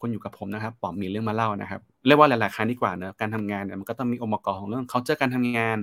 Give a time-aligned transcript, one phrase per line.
[0.00, 5.78] คุณอยู่กับผมนะครับปอมมีเรื่องมาเล่านะครับเรียกว่าหลาย ๆ ครั้งดีกว่าเนอะการทำงานเนี่ยมันก็ต้องมีองค์ประกอบของเรื่อง culture การทำงาน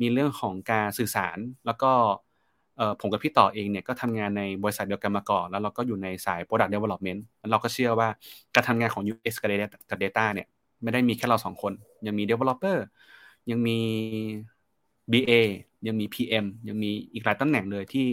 [0.00, 1.90] มีเรื่องของการสื่อสาร แล้วก็
[3.00, 8.08] ผมกับพี่ต่อเองเนี่ยก็ทำงานในบริษัทเดียวกันมาก่อน แล้วเราก็อยู่ในสาย product development แล้วเราก็เชื่อว่า
[8.54, 10.46] การทำงานของ UX กับ data เนี่ย
[10.82, 11.72] ไม่ได้มีแค่เราสองคน
[12.06, 12.78] ยังมี developer
[13.50, 13.78] ยังมี
[15.12, 15.32] BA
[15.86, 18.06] ยังมี PM ยังมีอีกหลายตำแหน่งเลยที่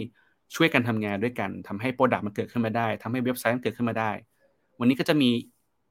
[0.54, 4.10] ช่วยกันทำงานด้วยกันทำให้ Product มันเกิดขึ้นมาได้ทำให้เว็บไซต์มันเกิดขึ้นมาได้
[4.80, 5.30] วันนี้ก็จะมี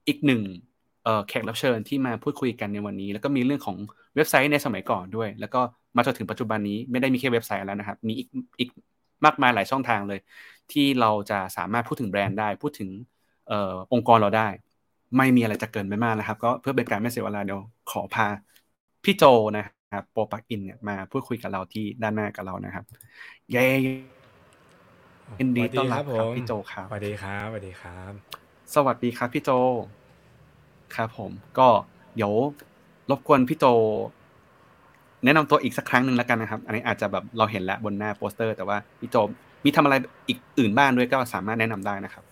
[0.07, 0.41] อีกหนึ่ง
[1.03, 3.77] เอ่อแขกรับเชิญที่มาพูดคุยกันในวันนี้ แล้วก็มีเรื่องของ
[4.15, 5.61] เว็บไซต์ในสมัยก่อนด้วย แล้วก็
[5.95, 8.27] มาจนถึงปัจจุบันนี้ไม่ได้มีแค่เว็บไซต์แล้วนะครับ มีอีก
[8.59, 8.69] อีก
[9.25, 10.19] มากมายหลายช่องทางเลย
[10.71, 12.89] ที่เราจะสามารถพูดถึงแบรนด์ได้ พูดถึง
[13.47, 14.47] เอ่อองค์กรเราได้
[15.17, 18.27] ไม่มีอะไรจะเกินไปมากนะครับ ก็เพื่อเป็นการไม่เสียเวลาเดี๋ยวขอพา
[19.03, 19.23] พี่โจ
[19.57, 22.85] นะครับโปรปักอินเนี่ยมาพูดคุยกับเราที่ด้านหน้ากับเรานะครับ
[23.51, 23.65] เย้
[25.39, 29.49] ยินดีต้อนรับครับพี่โจครับสวัสดีครับสวัสดีครับ สวัสดีครับพี่โจ
[30.95, 31.67] ครับผม ก็
[32.15, 32.33] เดี๋ยว
[33.09, 33.65] รบกวนพี่โจ
[35.23, 39.15] แนะนำตัวอีกสักครั้งหนึ่งแล้วกันนะครับ อันนี้อาจจะแบบเราเห็นแล้วบนหน้าโปสเตอร์ แต่ว่าพี่โจ
[39.63, 39.95] มีทำอะไร
[40.27, 42.23] อีกอื่นบ้างด้วยก็สามารถแนะนำได้นะครับ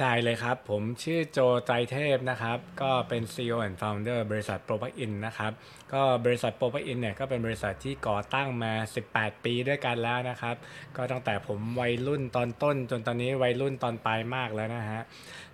[0.00, 5.52] ได้เลยครับ ผมชื่อโจไตรเทพนะครับ ก็เป็น CEO and Founder บริษัท p r o p i n นนะครับ
[5.92, 8.72] ก็บริษัท p r o p i n เนี่ยก็เป็นบริษัทที่ก่อตั้งมา
[9.08, 10.56] 18 ปีด้วยกันแล้วนะครับ
[10.96, 15.02] ก็ตั้งแต่ผมวัยรุ่นตอนต้น จนตอนนี้วัยรุ่นตอนปลายมากแล้วนะฮะ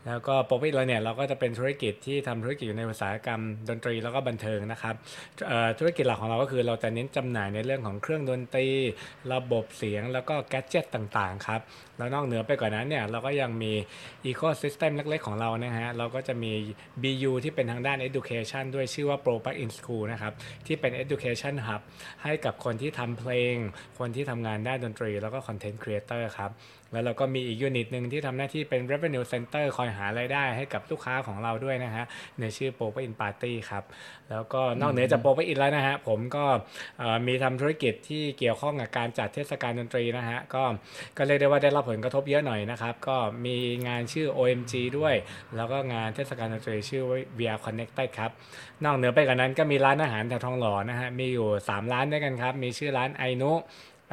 [0.09, 4.95] แล้วก็ p r o p i n เราเนี่ยเราก็จะเป็นธุรกิจที่ทำธุรกิจอยู่ในอุตสาหกรรมดนตรีแล้วก็บันเทิงนะครับ
[5.79, 8.67] ธุรกิจหลักของเราก็คือเราจะเน้นจำหน่ายในเรื่องของเครื่องดนตรี
[9.33, 11.61] ระบบเสียงแล้วก็แกดเจิตต่างๆครับ
[11.99, 13.73] แล้วนอกเหนือไปกว่านั้นเนี่ยเราก็ยังมี
[14.31, 16.53] Ecosystem เล็กๆของเรานะฮะเราก็จะมี
[17.03, 20.33] BU ที่เป็นทางด้าน Education ด้วยชื่อว่า Pro Plug in School นะครับ
[20.67, 21.81] ที่เป็น Education Hub
[22.23, 23.55] ให้กับคนที่ทำเพลง
[23.99, 26.51] คนที่ทำงานด้านดนตรี แล้วก็ Content Creator ครับ
[26.93, 32.05] แล้วเราก็มีอีกยูนิตหนึ่งที่ทำหน้าที่เป็น Revenue Center คอยหารายได้ให้กับลูกค้าของเราด้วยนะฮะ
[32.41, 33.85] ในชื่อ Pro Plug in Party ครับ
[34.31, 36.45] แล้วก็นอกเหนือจาก Pro Plug in แล้วนะฮะ ผมก็
[36.99, 40.63] เอ่อมีทำธุรกิจที่เกี่ยวข้องกับการจัดเทศกาลดนตรีนะฮะ ก็
[41.17, 43.17] ก็เรียกได้ว่าได้รับผลกระทบเยอะหน่อยนะครับ ก็
[43.47, 43.57] มี
[43.89, 45.15] งานชื่อ OMG ด้วย
[45.57, 48.31] แล้วก็งานเทศกาลดนตรีชื่อว่า VR Connected ครับ
[48.85, 53.53] นอกเหนือไปกว่านั้นก็มีร้านอาหารแถวทองหล่อนะฮะ มีอยู่ 3 ร้านด้วยกันครับ มีชื่อร้านไอนุ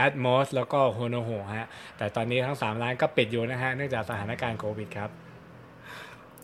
[0.05, 1.67] Atmos แล้วก็โฮโนโฮฮะ
[1.97, 5.09] แต่ตอนนี้ทั้ง 3 ร้านก็ปิดอยู่นะฮะ เนื่องจากสถานการณ์โควิดครับ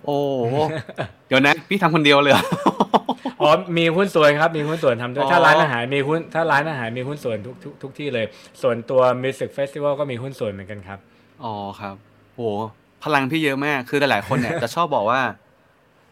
[0.05, 0.19] โอ้
[0.49, 0.55] โห
[1.27, 2.43] เดี๋ยวนะ พี่ทำคนเดียวเลยเหรอ
[3.41, 8.25] อ๋อมีหุ้นส่วนครับ มีหุ้นส่วนทำด้วยอ๋อถ้าร้านอาหารมีหุ้น ถ้าร้านอาหารมีหุ้นส่วนทุกทุกทุกที่เลย
[8.61, 10.99] ส่วนตัว Music Festival ก็มีหุ้นส่วนเหมือนกันครับ
[11.43, 11.95] อ๋อครับ
[12.35, 12.41] โห
[13.03, 15.21] พลังพี่เยอะมาก คือหลายๆคนเนี่ยจะชอบบอกว่า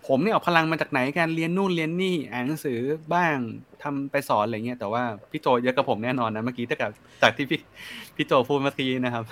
[0.07, 2.79] ผมเนี่ยเอาพลังมาจากไหนการเรียนนู่นเรียนนี่อ่านหนังสือ
[3.13, 3.35] บ้าง
[3.83, 7.59] ทำไปสอนอะไรเงี้ยแต่ว่าพี่โจเยอะกับผมแน่นอนนะเมื่อกี้ถ้ากับจากที่พี่
[8.15, 9.23] พี่โจพูดเมื่อกี้นะครับ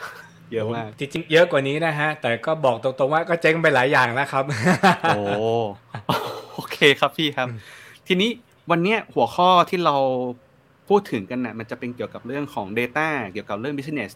[0.52, 4.44] เยอะมากจริงๆเยอะกว่านี้นะฮะ แต่ก็บอกตรงๆว่าก็เจ๊งไปหลายอย่างแล้วครับ
[5.04, 5.16] โอ้
[6.54, 7.48] โอเคครับพี่ครับ
[8.08, 8.30] ทีนี้
[8.72, 9.96] วันเนี้ยหัวข้อที่เรา
[10.90, 14.12] พูดถึงกันน่ะมันจะเป็นเกี่ยวกับเรื่องของ Data เกี่ยวกับเรื่อง Business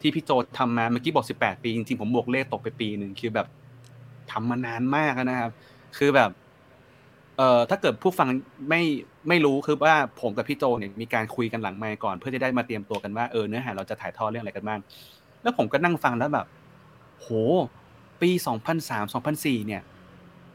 [0.00, 3.46] ที่พี่โจทำมาเมื่อกี้บอก 18 ปี จริงๆ ผมบวกเลขตกไปปีหนึ่งคือแบบ
[4.30, 5.52] ทำมานานมากแล้วนะครับ
[5.96, 6.30] คือแบบ
[7.36, 8.28] เอ่อถ้าเกิดผู้ฟัง
[8.68, 8.82] ไม่
[9.28, 14.80] ไม่รู้คือว่าผมกับพี่โจเนี่ยมีการคุยกันหลังไมค์ก่อนเพื่อจะได้มาเตรียมตัวกันว่าเออเนื้อหาเราจะถ่ายทอดเรื่องอะไรกันบ้าง
[15.42, 16.46] แล้วผมก็นั่งฟังแล้วแบบ
[17.20, 17.28] โห
[18.20, 18.30] ปี
[18.78, 19.82] 2003 2004เนี่ย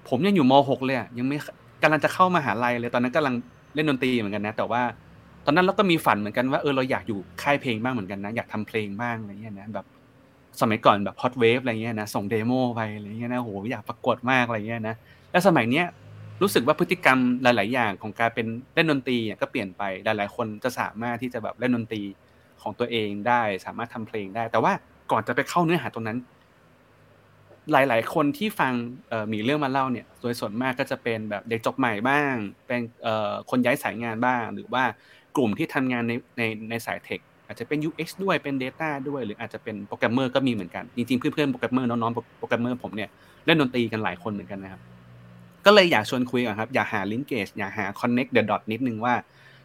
[0.10, 1.38] ผมยังอยู่ม .6 เลยยังไม่
[1.84, 3.36] กำลังจะเข้ามหาลัยเลยตอนนั้นกำลัง
[3.76, 4.82] เล่นดนตรีเหมือนกันนะ แต่ว่า
[5.46, 9.86] ตอนนั้นเราก็มีฝันเหมือนกันว่าเออเราอยากอยู่ค่ายเพลงบ้างเหมือนกันนะอยากทำเพลงบ้างอะไรเงี้ยนะแบบ
[10.62, 14.96] สมัยก่อนแบบฮอตเวฟอะไรเงี้ยนะส่งเดโมไปอะไรเงี้ยนะโหอยากประกวดมากอะไรเงี้ยนะ
[15.32, 15.86] แล้วสมัยเนี้ย
[16.42, 22.02] รู้สึกว่าพฤติกรรมหลาย ๆ อย่างของการเป็นเล่นดนตรีอะก็เปลี่ยนไปหลาย ๆ คนจะสามารถที่จะแบบเล่นดนตรี
[22.62, 24.74] ของตัวเองได้ สามารถทำเพลงได้ แต่ว่า
[25.12, 26.18] ก่อนจะไปเข้าเนื้อหาตรงนั้น
[27.72, 28.74] หลาย ๆ คนที่ฟัง
[29.34, 32.34] มีเรื่องมาเล่าเนี่ยโดยส่วนมากก็จะเป็นแบบเด็กจบใหม่บ้าง
[32.68, 32.82] เป็น
[33.50, 34.84] คนย้ายสายงานบ้าง หรือว่า
[35.36, 43.10] กลุ่มที่ทำงานในในในสาย tech อาจจะเป็น UX ด้วย เป็น Data ด้วย หรืออาจจะเป็นโปรแกรมเมอร์ก็มีเหมือนกัน จริงๆ เพื่อนๆ โปรแกรมเมอร์น้องๆ โปรแกรมเมอร์ผมเนี่ย
[43.46, 44.82] เล่นดนตรีกันหลายคนเหมือนกันนะครับ
[45.66, 49.14] ก็เลยอยากชวนคุยก่อนครับ อยากหา linkage อยากหา connect the dot นิดนึงว่า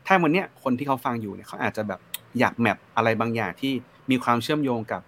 [0.06, 2.00] ถ้าวันเนี้ยคนที่เขาฟังอยู่เนี่ยเขาอาจจะแบบ
[2.40, 3.72] อยากแมปอะไรบางอย่างที่
[4.10, 5.02] มีความเชื่อมโยงกับ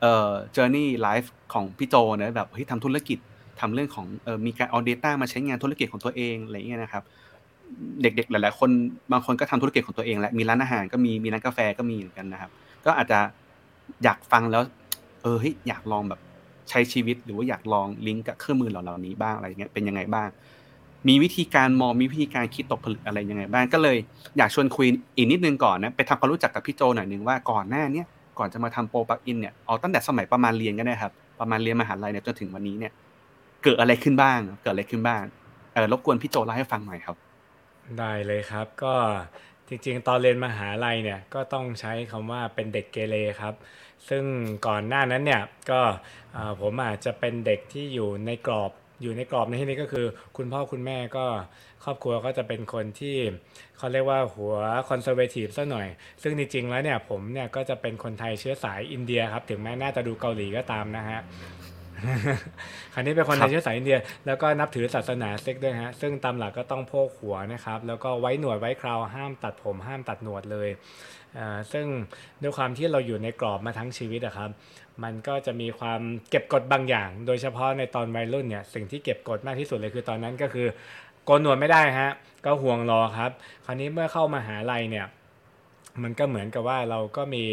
[0.00, 3.18] เอ่อ journey life ของพี่โจนะแบบเฮ้ยทำธุรกิจ
[3.60, 7.04] ทำเรื่องของเอ่อมีการเอา Data มาใช้งานธุรกิจของตัวเองอะไรเงี้ยนะครับ
[8.02, 8.70] เด็กๆ หลายๆคน
[9.12, 12.50] บางคนก็ทำธุรกิจของตัวเองและมีร้านอาหารก็มีมีร้านกาแฟก็มีเหมือนกันนะครับ
[12.84, 13.18] ก็อาจจะ
[14.04, 14.62] อยากฟังแล้ว
[15.22, 16.20] เออเฮ้ยอยากลองแบบ
[16.70, 20.28] ใช้ชีวิตหรือว่าอยากลองลิงก์กับเครื่องมือเหล่านี้บ้างอะไรเงี้ยเป็นยังไงบ้าง
[21.08, 23.96] มีวิธีการมองมีวิธีการคิดตกผลึกอะไรยังไงบ้างก็เลย
[24.38, 24.86] อยากชวนคุย
[25.16, 28.06] อีกนิดนึงก่อนนะไปทำความรู้จักกับพี่โจหน่อยนึงว่าก่อนหน้าเนี้ย
[28.38, 32.92] ก่อนจะมาทำโปรปักอินเนี่ยเอาตั้งแต่สมัยประมาณเรียนก็ได้ครับ ประมาณเรียนมหาลัยเนี่ยจนถึงวันนี้เนี่ย
[33.64, 35.22] เกิดอะไรขึ้นบ้าง เกิดอะไรขึ้นบ้าง
[35.74, 37.16] เออรบกวนพี่โจเล่าให้ฟังหน่อยครับ
[37.98, 38.94] ได้เลยครับก็
[39.68, 43.54] จริงๆ ตอนเรียนมหาลัยเนี่ยก็ต้องใช้คำว่าเป็นเด็กเกเรครับ
[44.08, 44.24] ซึ่ง
[44.66, 45.80] ก่อนหน้านั้นเนี่ยก็
[46.60, 48.70] ผมอาจจะเป็นเด็กที่อยู่ในกรอบ
[49.02, 50.06] อยู่ในกรอบในที่นี้ก็คือ
[50.36, 51.26] คุณพ่อคุณแม่ก็
[51.84, 53.16] ครอบครัวก็จะเป็นคนที่
[53.76, 54.54] เขาเรียกว่าหัว
[54.88, 55.88] คอนเซอร์เวทีฟซะหน่อย
[56.22, 61.20] ซึ่งจริงๆแล้วเนี่ยผมเนี่ยก็จะเป็นคนไทยเชื้อสายอินเดียครับ ถึงแม้น่าจะดูเกาหลีก็ตามนะฮะ
[62.92, 70.68] คราวนี้เป็นคนไทยเชื้อสายอินเดีย แล้วก็นับถือศาสนาเซ็กด้วยฮะ ซึ่งตามหลักก็ต้องโพกหัวนะครับ แล้วก็ไว้หนวดไว้คราวห้ามตัดผมห้ามตัดหนวดเลย
[71.72, 71.86] ซึ่ง
[72.42, 74.50] ด้วยความที่เราอยู่ในกรอบมาทั้งชีวิตอะครับ
[75.02, 76.00] มันก็จะมีความ
[76.30, 80.66] เก็บกดบางอย่าง โดยเฉพาะในตอนวัยรุ่นเนี่ยสิ่งที่เก็บกดมากที่สุดเลยคือตอนนั้นก็คือ
[81.24, 82.10] โกนหนวดไม่ได้ฮะ
[82.44, 83.30] ก็ห่วงรอครับ
[83.64, 85.06] คราวนี้เมื่อเข้ามาหาลัยเนี่ย
[86.02, 87.44] มันก็เหมือนกับว่าเราก็มี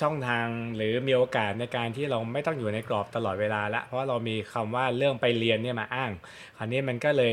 [0.00, 0.46] ช่องทาง
[0.76, 6.10] หรือมีโอกาสในการที่เราไม่ต้องอยู่ในกรอบตลอดเวลาละ เพราะเรามีคำว่าเรื่องไปเรียนเนี่ยมาอ้าง
[6.56, 7.32] คราวนี้มันก็เลย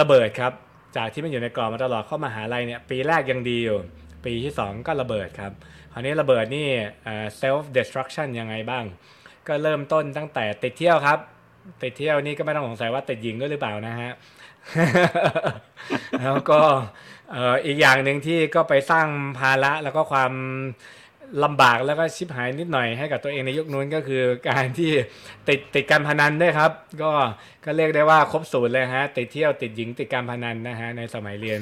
[0.00, 0.52] ระเบิดครับ
[0.96, 3.78] จากที่มันอยู่ในกรอบมาตลอดเข้ามาหาลัยเนี่ยปีแรกยังดีอยู่
[4.28, 5.52] ปีที่ 2 ก็ระเบิดครับ
[5.92, 6.68] คราวนี้ระเบิดนี่
[7.40, 8.84] self destruction ยังไงบ้าง
[9.48, 11.18] ก็เริ่มต้นตั้งแต่ติดเที่ยวครับ
[11.82, 14.10] ติดเที่ยวนี่ก็ไม่ต้องสงสัยว่าติดหญิงด้วยหรือเปล่านะฮะ
[16.22, 16.60] แล้วก็
[17.66, 19.06] อีกอย่างหนึ่งที่ก็ไปสร้าง
[19.38, 20.32] ภาระแล้วก็ความ
[21.44, 24.92] ลำบากแล้วก็ชิบหายนิดหน่อยให้กับตัวเองในยุคนู้นก็คือการที่
[25.48, 26.70] ติดติดการพนันด้วยครับ
[27.02, 27.10] ก็
[27.64, 31.60] ก็เรียกได้ว่าครบสูตรเลยฮะติดเที่ยวติดหญิงติดการพนันนะฮะในสมัยเรียน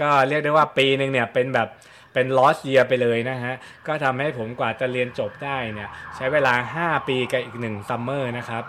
[0.00, 1.68] ก็เรียกได้ว่าปีหนึ่งเนี่ยเป็นแบบ
[2.14, 3.54] เป็น lost year ไปเลยนะฮะ
[3.86, 8.64] ก็ทำให้ผมกว่าจะเรียนจบได้เนี่ยใช้เวลา 5 ปีกับอีกหนึ่งซัมเมอร์นะครับ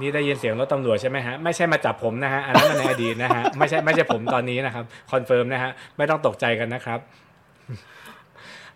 [0.00, 7.00] นี่ได้ยินเสียงรถตำรวจใช่ไหมฮะไม่ใช่มาจับผมนะฮะอันนั้นมันในอดีตนะฮะไม่ใช่ไม่ใช่ผมตอนนี้นะครับ confirm นะฮะไม่ต้องตกใจกันนะครับ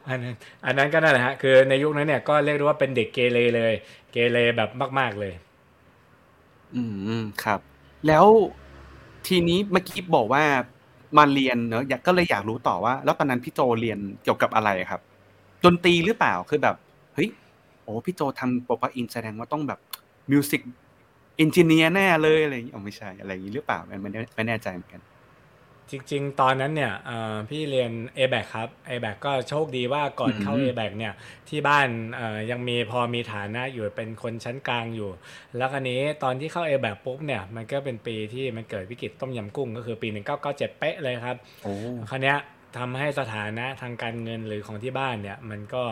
[0.09, 0.35] อันนั้น
[0.67, 3.75] อันนั้นก็นั่นแหละฮะคือในยุคนั้นเนี่ยก็เรียกได้ว่าเป็นเด็กเกเรเลย
[4.13, 5.35] เกเรแบบมาก ๆเลย
[6.75, 6.83] อื
[7.21, 7.61] มครับ
[8.07, 8.27] แล้ว
[9.27, 10.45] ทีนี้เมื่อกี้บอกว่า
[11.19, 15.01] มาเรียนเนอะอยากก็เลยอยากรู้ต่อว่า แล้วตอนนั้นพี่โจเรียนเกี่ยวกับอะไรครับ
[15.65, 16.77] ดนตรีหรือเปล่าคือแบบ
[17.15, 17.29] เฮ้ย
[17.83, 19.79] โอ้พี่โจทำ ProPlugin แสดงว่าต้องแบบ
[20.31, 20.63] music
[21.37, 25.03] engineer แน่เลยอะไรอย่างนี้ไม่ใช่อะไรอย่างนี้หรือเปล่าไม่ไม่แน่ใจเหมือนกัน
[25.91, 26.93] จริง ๆ ตอนนั้นเนี่ย
[27.49, 31.13] พี่เรียน ABAC ครับ ABAC ก็โชคดีว่าก่อนเข้า a b a c เนี่ย
[31.49, 31.89] ที่บ้าน
[32.51, 35.11] ยังมีพอมีฐานะอยู่เป็นคนชั้นกลางอยู่
[35.57, 40.09] แล้วคันนี้ตอนที่เข้า a b a c ปุ๊บเนี่ยมันก็เป็นปีที่มันเกิดวิกฤตต้มยำกุ้งก็คือปี
[40.45, 41.37] 1997 เป๊ะเลยครับ
[42.11, 42.35] คันนี้
[42.79, 45.85] ทำให้สถานะทางการเงินหรือของที่บ้านเนี่ยมันก็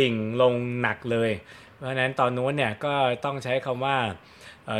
[0.00, 1.30] ดิ่งลงหนักเลย
[1.76, 2.94] เพราะฉะนั้นตอนนู้นเนี่ยก็
[3.24, 3.96] ต้องใช้คำว่า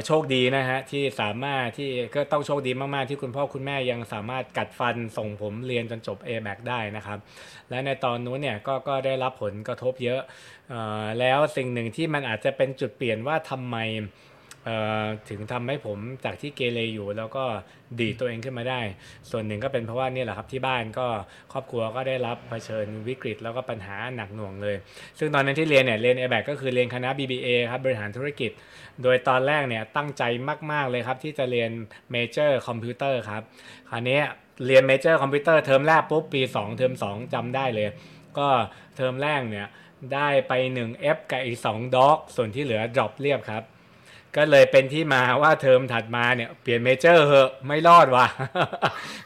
[0.06, 7.18] โชคดีนะฮะที่สามารถที่ก็ต้องโชคดีมากๆ ที่คุณพ่อคุณแม่ยังสามารถกัดฟันส่งผมเรียนจนจบ a m a c ได้นะครับ
[7.70, 10.20] และในตอนนู้นเนี่ยก็ก็ได้รับผลกระทบเยอะ
[10.72, 10.74] อ
[11.20, 13.76] แล้วสิ่งหนึ่งที่มันอาจจะเป็นจุดเปลี่ยนว่าทำไม
[15.28, 17.44] ถึงทำให้ผมจากที่เกเรอยู่ แล้วก็
[18.00, 18.80] ดีดตัวเองขึ้นมาได้
[19.30, 21.06] ส่วนหนึ่งก็เป็นเพราะว่านี่แหละครับที่บ้านก็
[21.52, 24.76] ครอบครัวก็ได้รับเผชิญวิกฤต แล้วก็ปัญหาหนักหน่วงเลย
[25.18, 28.50] ซึ่งตอนนั้นที่เรียนเนี่ยเรียน a b a c ก็คือเรียนคณะ BBA ครับบริหารธุรกิจ
[29.02, 30.22] โดยตอนแรกเนี่ยตั้งใจ
[30.72, 31.70] มาก ๆเลยครับที่จะเรียน
[32.12, 33.42] major คอมพิวเตอร์ครับ
[33.90, 34.20] คราวนี้
[34.66, 37.88] เรียน major คอมพิวเตอร์เทอมแรกปุ๊บปี 2 เทอม2จำได้เลย
[38.38, 38.48] ก็
[38.96, 39.66] เทอมแรกเนี่ย
[40.14, 43.62] ได้ไป 1F กับอีก2 dog ส่วนที่เหลือ drop เรียบครับ
[44.36, 48.26] ก็เลยเป็นที่มาว่าเทอมถัดมาเนี่ยเปลี่ยน major เหอะไม่รอดว่ะ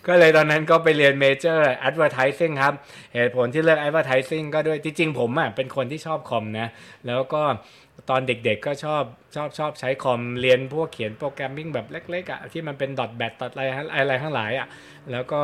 [0.07, 2.75] ก็เลยตอนนั้นก็ไปเรียน major advertising ครับ
[3.15, 6.69] เหตุผลที่เลือก advertising ก็ด้วยจริงๆผมอะเป็นคนที่ชอบคอมนะ
[7.07, 7.43] แล้วก็
[8.11, 9.03] ตอนเด็กๆก็ชอบ
[9.35, 13.63] ชอบชอบใช้คอมเรียนพวกเขียน programming แบบเล็กๆอะที่มันเป็น dot bat อะไร
[13.95, 14.67] อะไรทั้งหลายอะ
[15.13, 15.41] แล้วก็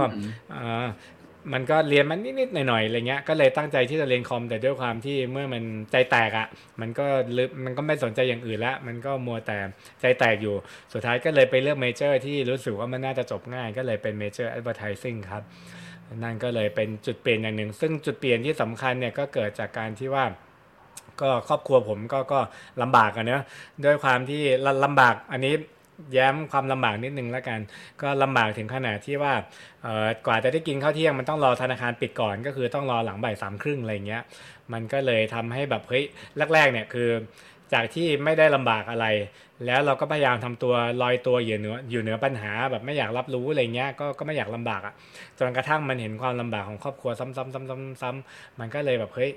[1.52, 6.46] มันก็เรียนมันนิดๆหน่อยๆอะไรเงี้ยก็เลยตั้งใจที่จะเรียนคอมแต่ด้วยความที่เมื่อมันใจแตกอะ่ะ
[6.80, 7.06] มันก็
[7.36, 9.58] ลึมันก็ไม่สนใจอย่างอื่นละมันก็มัวแต่
[10.00, 10.54] ใจแตกอยู่
[10.92, 15.42] สุดท้ายก็เลยไปเลือก major ที่รู้สึกว่ามันน่าจะจบง่าย ก็เลยเป็น major advertising ครับ
[16.22, 20.24] นั่นก็เลยเป็นจุดเปลี่ยนอย่างหนึ่ง ซึ่งจุดเปลี่ยนที่สำคัญเนี่ยก็เกิดจากการที่ว่า
[21.20, 22.40] ก็ครอบครัวผมก็ก็
[22.82, 23.42] ลำบากอะเนะ
[23.84, 24.42] ด้วยความที่
[24.84, 25.54] ลำบากอันนี้
[26.12, 27.60] แย้มความลำบากนิดนึงแล้วกัน
[28.02, 29.32] ก็ลำบากถึงขนาดที่ว่า
[30.26, 34.22] กว่าจะได้กินข้าวเที่ยงมันต้องรอธนาคารปิดก่อน ก็คือต้องรอหลังบ่ายสามครึ่งอะไรเงี้ย
[34.72, 36.04] มันก็เลยทำให้แบบเฮ้ย
[36.54, 37.10] แรกๆเนี่ยคือ
[37.72, 39.06] จากที่ไม่ได้ลำบากอะไร
[39.66, 44.94] แล้วเราก็พยายามทำตัวลอยตัวอยู่เหนืออยู่เหนือปัญหาแบบไม่อยากรับรู้อะไรเงี้ยก็ก็ไม่อยากลำบากอะ
[45.38, 49.30] จนกระทั่งมันเห็นความลำบากของครอบครัวซ้ำๆๆๆมันก็เลยแบบเฮ้ย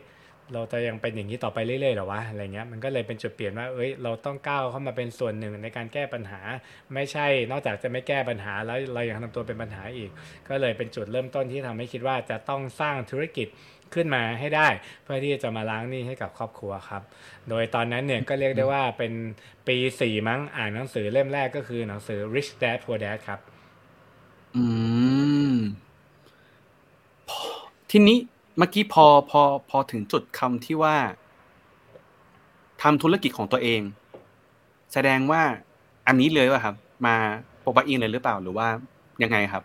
[0.53, 6.41] เราจะยังเป็นอย่างนี้ต่อไปเรื่อยๆหรอวะอะไรเงี้ยมันก็เลยเป็นจุดเปลี่ยนว่าเอ้ยเราต้องก้าวเข้ามาเป็นส่วนหนึ่งในการแก้ปัญหา
[6.93, 10.09] ไม่ใช่นอกจากจะไม่แก้ปัญหาแล้วเรายังทำตัวเป็นปัญหาอีก
[10.49, 13.47] ก็เลยเป็นจุดเริ่มต้นที่ทำให้คิดว่าจะต้องสร้างธุรกิจ
[13.93, 14.67] ขึ้นมาให้ได้
[15.03, 17.01] เพื่อที่จะมาล้างหนี้ให้กับครอบครัวครับ
[17.49, 19.13] โดยตอนนั้นเนี่ยก็เรียกได้ว่าเป็น
[19.67, 23.39] ปีสี่มั้งอ่านหนังสือเล่มแรกก็คือหนังสือ Rich Dad Poor Dad ครับ
[24.55, 24.63] อื
[25.55, 25.57] ม
[27.91, 28.17] ทีนี้
[28.59, 30.95] มื่อกี้พอพอพอถึงจุดคำที่ว่า
[32.81, 33.81] ทำธุรกิจของตัวเอง
[34.93, 35.41] แสดงว่า
[36.07, 37.15] อันนี้เลยว่าครับ มา
[37.62, 38.67] โปรปอินเลยหรือเปล่าหรือว่า
[39.24, 39.63] ยังไงครับ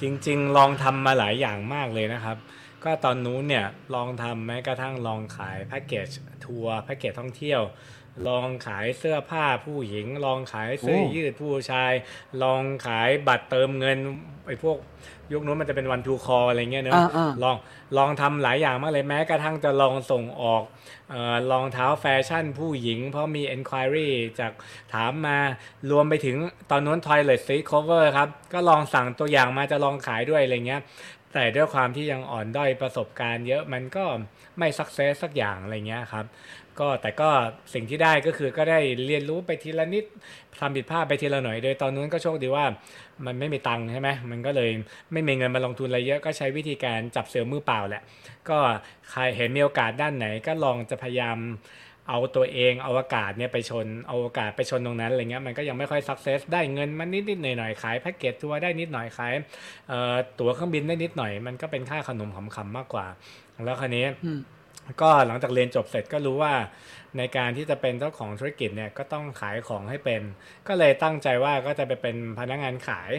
[0.00, 2.36] จริง ๆ ลองทำมาหลายอย่างมากเลยนะครับ
[2.84, 6.08] ก็ตอนนู้นเนี่ยลองทำแม้กระทั่งลองขายแพ็กเกจ
[6.44, 7.60] ทัวร์แพ็กเกจท่องเที่ยว
[8.28, 11.92] ลองขายเสื้อผ้าผู้หญิง ลองขายเสื้อโอ้ยืดผู้ชาย
[12.42, 13.98] ลองขายบัตรเติมเงิน
[14.46, 14.76] ไอ้พวก
[15.32, 17.56] ยุคนู้นมันจะเป็นวันทูคออะไรเงี้ยเนอะอ่าอ่าลอง
[17.96, 20.62] ลองทำหลายอย่างมากเลยแม้กระทั่งจะลองส่งออก
[21.10, 24.08] เอ่อรองเท้าแฟชั่นผู้หญิง เพราะมี enquiry
[24.40, 24.52] จาก
[24.92, 25.38] ถามมา
[25.90, 26.36] รวมไปถึง
[26.70, 30.82] ตอนนู้น toilet seat cover ครับ ก็ลองสั่งตัวอย่างมาจะลองขายด้วยอะไรเงี้ย
[31.34, 34.04] แต่ด้วยความที่ยังอ่อนด้อยประสบการณ์เยอะมันก็
[34.58, 36.24] ไม่ success สักอย่างอะไรเงี้ยครับ
[36.80, 37.30] ก็แต่ก็
[37.74, 40.04] สิ่งที่ได้ก็คือก็ได้เรียนรู้ไปทีละนิด
[40.60, 42.64] ทำผิดพลาดไปทีละหน่อย โดยตอนนู้นก็โชคดีว่า
[43.26, 44.70] มันไม่มีตังค์ใช่ไหมมันก็เลย
[45.12, 48.02] ไม่มีเงินมาลงทุนอะไรเยอะก็ใช้วิธีการจับเสือมือเปล่าแหละ
[48.48, 48.58] ก็
[49.10, 51.38] ใครเห็นมีโอกาสด้านไหนก็ลองจะพยายาม
[52.10, 59.32] เอาตัวเองเอาอากาศเนี่ยไปชนเอาโอกาสไปชนตรงนั้นอะไรเงี้ยมันก็ยังไม่ค่อยสักเซสได้เงินมันนิดนิดหน่อยหน่อยขายแพ็กเกจทัวร์ได้นิดหน่อยขาย
[59.88, 63.06] เออตั๋วเครื่องบินได้นิดหน่อย มันก็เป็นค่าขนมขำๆมากกว่า
[63.64, 64.04] แล้วคราวนี้
[65.00, 66.54] ก็หลังจากเรียนจบเสร็จก็รู้ว่า
[67.18, 70.22] ในการที่จะเป็นเจ้าของธุรกิจเนี่ยก็ต้องขายของให้เป็น
[70.68, 73.10] ก็เลยตั้งใจว่าก็จะไปเป็นพนักงานขาย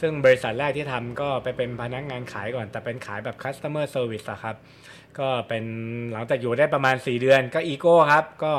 [0.00, 4.56] ซึ่งบริษัทแรกที่ทำก็ไปเป็นพนักงานขายก่อน แต่เป็นขายแบบ customer service อะครับ
[5.18, 5.64] ก็เป็น
[6.12, 8.52] หลังจากอยู่ได้ประมาณ 4 เดือนก็อีโก้ครับ ก็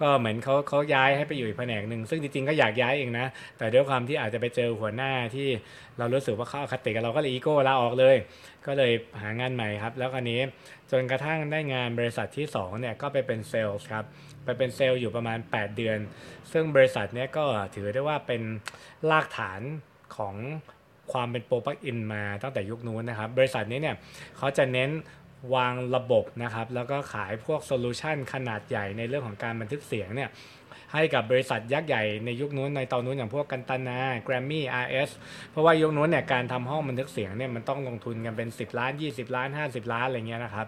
[0.00, 3.26] ก็เหมือนเขาเขาย้ายให้ไปอยู่อีกแผนกหนึ่งซึ่งจริงๆก็อยากย้ายเองนะ
[3.58, 5.48] แต่ด้วยความที่อาจจะไปเจอหัวหน้าที่
[5.98, 8.16] เรารู้สึกว่าเขาอคติกับเราก็เลยอีโก้ลาออกเลย
[8.66, 8.92] ก็เลย
[9.22, 10.40] หางานใหม่ครับ แล้วคราวนี้
[10.90, 14.04] จนกระทั่งได้งานบริษัทที่2เนี่ยก็ไปเป็นเซลล์ครับ
[14.44, 15.98] ไปเป็นเซลล์อยู่ประมาณ 8 เดือน
[16.52, 17.44] ซึ่งบริษัทเนี้ยก็
[17.74, 18.42] ถือได้ว่าเป็น
[19.10, 19.60] รากฐาน
[20.16, 20.34] ของ
[21.12, 23.96] ความเป็น ProPlugin มาตั้งแต่ยุคนู้นนะครับ บริษัทนี้เนี่ย
[24.38, 24.90] เขาจะเน้น
[25.54, 30.30] วางระบบนะครับ แล้วก็ขายพวก solution ขนาดใหญ่ในเรื่องของการบันทึกเสียงเนี่ย
[30.92, 35.10] ให้กับบริษัทยักษ์ใหญ่ในยุคนู้นในตอนนู้นอย่างพวกกันตนา Grammy RS
[35.50, 40.66] เพราะว่ายุคนู้นเนี่ยการทำห้องบันทึกเสียงเนี่ยมันต้องลงทุนกันเป็น 10 ล้าน 20 ล้าน 50 ล้านอะไรเงี้ยนะครับ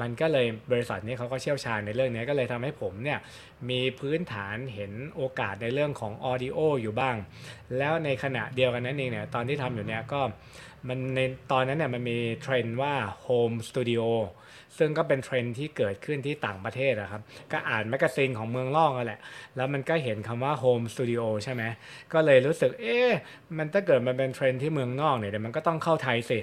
[0.00, 3.18] มันก็เลยบริษัทนี้เขาก็เชี่ยวชาญในเรื่องนี้ก็เลยทำให้ผมเนี่ย
[3.70, 7.16] มีพื้นฐานเห็นโอกาสในเรื่องของ audio อยู่บ้าง
[7.78, 10.20] แล้วในขณะเดียวกันนั้นเองเนี่ยตอนที่ทำอยู่เนี่ยก็
[10.88, 11.20] มันใน
[11.52, 12.94] ตอนนั้นเนี่ยมันมีเทรนด์ว่า
[13.26, 14.02] Home Studio
[14.78, 19.20] ซึ่งก็เป็นเทรนด์ที่เกิดขึ้นที่ต่างประเทศนะครับ ก็อ่าน magazine ของเมืองนอกกันแหละ
[19.56, 21.62] แล้วมันก็เห็นคำว่า Home Studio ใช่ไหม
[22.12, 23.10] ก็เลยรู้สึก เอ๊ะ
[23.56, 26.38] มันถ้าเกิดมันเป็นเทรนด์ที่เมืองนอกเนี่ยเดี๋ยวมันก็ต้องเข้าไทยสิ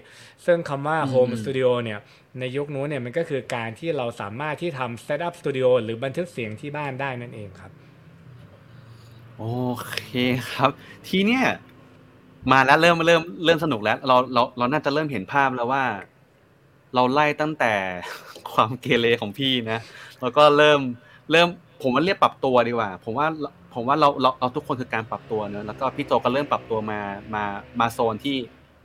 [0.45, 1.99] ซึ่งคำว่า Home Studio เนี่ย
[2.39, 7.71] ในยุคนู้นเนี่ยมันก็คือการที่เราสามารถที่ทำ Setup Studio หรือบันทึกเสียงที่บ้านได้นั่นเองครับ
[9.37, 9.45] โอ
[9.87, 9.99] เค
[10.51, 10.69] ครับ
[11.07, 11.45] ทีเนี้ย
[12.51, 15.83] มาแล้วเริ่มเริ่มเริ่มสนุกแล้ว เราเราเราน่าจะเริ่มเห็นภาพแล้วว่า
[16.95, 17.73] เราไล่ตั้งแต่
[18.53, 19.79] ความเกเรของพี่นะ
[20.21, 20.79] แล้วก็เริ่ม
[21.31, 21.47] เริ่ม
[21.81, 23.27] ผมว่าเรียกปรับตัวดีกว่า ผมว่า
[23.73, 26.99] ผมว่าเราเราเราทุกคนคือการปรับตัวเนอะแล้วก็พี่โจก็เริ่มปรับตัวมา
[27.35, 27.43] มา
[27.79, 28.35] มาโซนที่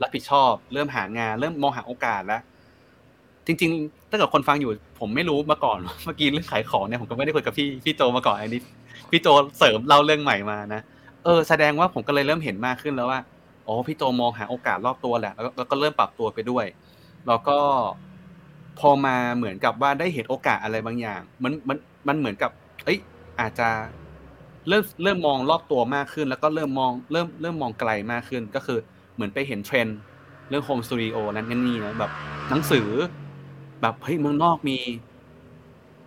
[0.01, 2.41] รับผิดชอบ เริ่มหางาน เริ่มมองหาโอกาสแล้ว
[3.45, 8.61] จริง ๆ ถ้าเกิดคนฟังอยู่ ผมไม่รู้มาก่อนเมื่อกี้เรื่องขายของเนี่ยผมก็ไม่ได้คุยกับพี่พี่โจมาก่อนอันนี้
[9.11, 10.81] พี่โจเสริมเล่าเรื่องใหม่มานะ
[11.23, 13.19] เออแสดงว่าผมก็เลยเริ่มเห็นมากขึ้นแล้วว่า
[13.67, 16.65] อ๋อพี่โจมองหาโอกาสรอบตัวแหละแล้วก็เริ่มปรับตัวไปด้วย
[17.27, 17.59] แล้วก็
[18.79, 21.77] พอมาเหมือนกับว่าได้เห็นโอกาสอะไรบางอย่าง มันมัน
[22.07, 22.51] มันเหมือนกับ
[22.85, 22.99] เอ้ย
[23.39, 23.69] อาจจะ
[24.67, 28.79] เริ่มเริ่มมองรอบตัวมากขึ้น แล้วก็เริ่มมองเริ่มเริ่มมองไกลมากขึ้น ก็คือ
[29.15, 29.97] เหมือนไปเห็นเทรนด์
[30.49, 32.11] เรื่องโฮมสตูดิโอนั้นนั่นนี่นะแบบ
[32.49, 32.87] หนังสือ
[33.81, 34.77] แบบเฮ้ยเมืองนอกมี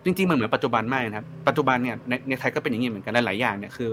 [0.03, 3.89] จริงๆมันเหมือนปัจจุบันมากนะครับ ปัจจุบันเนี่ยในในไทยก็เป็นอย่างนี้เหมือนกันหลายๆอย่างเนี่ยคือ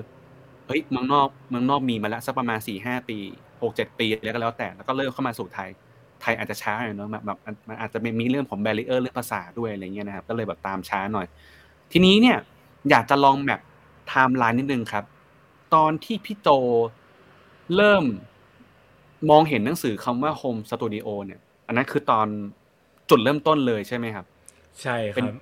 [0.66, 3.18] เฮ้ยเมืองนอกเมืองนอกมีมาแล้วสักประมาณสี่ห้าปี
[3.62, 5.68] หกเจ็ดปีแล้วก็แล้วแต่แล้วก็เริ่มเข้ามาสู่ไทย
[6.20, 11.26] ไทยอาจจะช้าหน่อยเนาะแบบแบบมันมันอาจจะมีเรื่องของแบร r เออร์เรื่องภาษาด้วยอะไรเงี้ยนะครับก็เลยแบบตามช้าหน่อย
[11.92, 12.38] ทีนี้เนี่ย
[12.90, 13.60] อยากจะลองแบบ
[14.08, 15.04] ไทม์ไลน์นิดนึงครับ
[15.74, 16.48] ตอนที่พี่โจ
[17.76, 18.04] เริ่ม
[19.30, 22.26] มองเห็นหนังสือคำว่า Home Studio เนี่ย อันนั้นคือตอน
[23.10, 24.26] จุดเริ่มต้นเลยใช่ไหมครับ
[24.82, 25.34] ใช่คเป็นรับ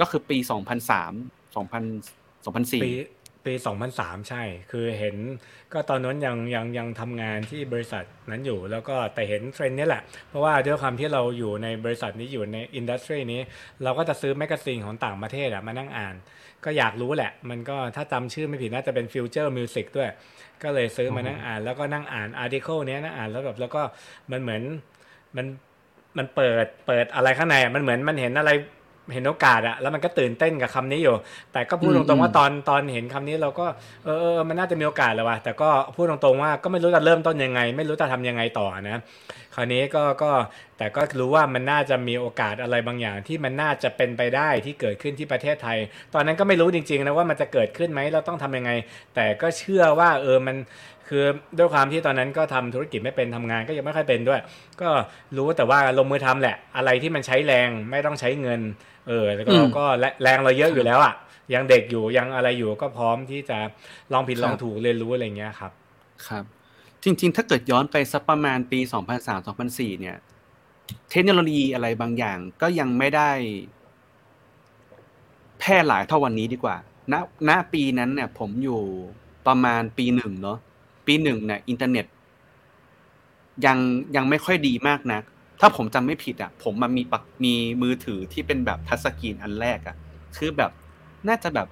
[0.00, 1.12] ก็คือปีสองพันสาม
[1.56, 1.82] สองพัน
[2.44, 2.82] สองพันสี่
[3.46, 5.16] ปีปี 2003 ใช่ คือเห็น
[5.72, 13.40] ก็ตอนนั้นยังยังยังทำงานที่บริษัทนั้นอยู่ แล้วก็แต่เห็นเทรนด์นี้แหละ เพราะว่าด้วยความที่เราอยู่ในบริษัทนี้อยู่ใน industry นี้
[13.82, 16.14] เราก็จะซื้อ magazine ของต่างประเทศอะมานั่งอ่าน
[16.64, 20.10] ก็อยากรู้แหละ มันก็ถ้าจำชื่อไม่ผิดน่าจะเป็น Future Music ด้วย
[20.62, 23.82] ก็เลยซื้อมานั่งอ่านแล้วก็นั่งอ่าน article นี้นั่งอ่านแล้วแบบแล้วก็
[24.30, 24.62] มันเหมือน
[25.36, 25.46] มัน
[26.18, 28.50] มันเปิดเปิดอะไรข้างในมันเหมือนมันเห็นอะไร
[29.12, 31.16] เห็นโอกาสอะแล้วมันก็ตื่นเต้นกับคำนี้อยู่
[31.52, 33.66] แต่ก็พูดตรงๆว่าตอนตอนเห็นคำนี้เราก็
[34.04, 38.98] เออเออมันน่าจะมีโอกาสแหละว่ะแต่ก็พูดตรงๆว่าก็ไม่รู้จะเริ่มต้นยังไง ไม่รู้จะทำยังไงต่อนะ
[39.56, 40.32] คราวนี้ก็ก็
[40.78, 45.78] แต่ก็รู้ว่ามันน่าจะมีโอกาสอะไรบางอย่างที่มันน่าจะเป็นไปได้ที่เกิดขึ้นที่ประเทศไทย
[46.14, 48.70] ตอนนั้นก็ไม่รู้จริงๆนะว่ามันจะเกิดขึ้นไหมเราต้องทำยังไง
[49.14, 50.56] แต่ก็เชื่อว่าเออมัน
[51.08, 51.24] คือ
[51.58, 54.40] ด้วยความที่ตอนนั้นก็ทำธุรกิจไม่เป็นทำงานก็ยังไม่ค่อยเป็นด้วย
[54.80, 54.88] ก็
[55.36, 58.60] รู้แต่ว่าลงมือทำแหละ อะไรที่มันใช้แรงไม่ต้องใช้เงิน
[59.08, 59.84] เออแล้วก็เราก็
[60.22, 61.14] แรงเราเยอะอยู่แล้วอะ
[61.54, 63.58] ยังเด็กอยู่ยังอะไรอยู่ก็พร้อมที่จะ
[64.12, 65.72] ลองผิดลองถูกเรียนรู้อะไรเงี้ยครับ
[66.28, 66.44] ครับ
[67.08, 68.78] จริง ๆ ถ้าเกิดย้อนไปสักประมาณปี
[69.40, 70.16] 2003-2004 เนี่ย
[71.10, 73.30] เทคโนโลยีอะไรบางอย่างก็ยังไม่ได้
[75.58, 76.76] แพร่หลายเท่าวันนี้ดีกว่า
[77.12, 77.14] ณ
[77.48, 78.80] ณ ปีนั้นเนี่ย ผมอยู่
[79.46, 80.58] ประมาณปีหนึ่งเนาะ
[81.06, 82.06] ปีหนึ่งเนี่ยอินเทอร์เน็ต
[83.66, 83.78] ยัง
[84.16, 85.20] ยังไม่ค่อยดีมากนะ
[85.60, 89.96] ถ้าผมจำไม่ผิดอะ ผมมันมีปักมีมือถือที่เป็นแบบ touch screen อันแรกอะ
[90.36, 90.70] คือแบบ
[91.28, 91.68] น่าจะแบบ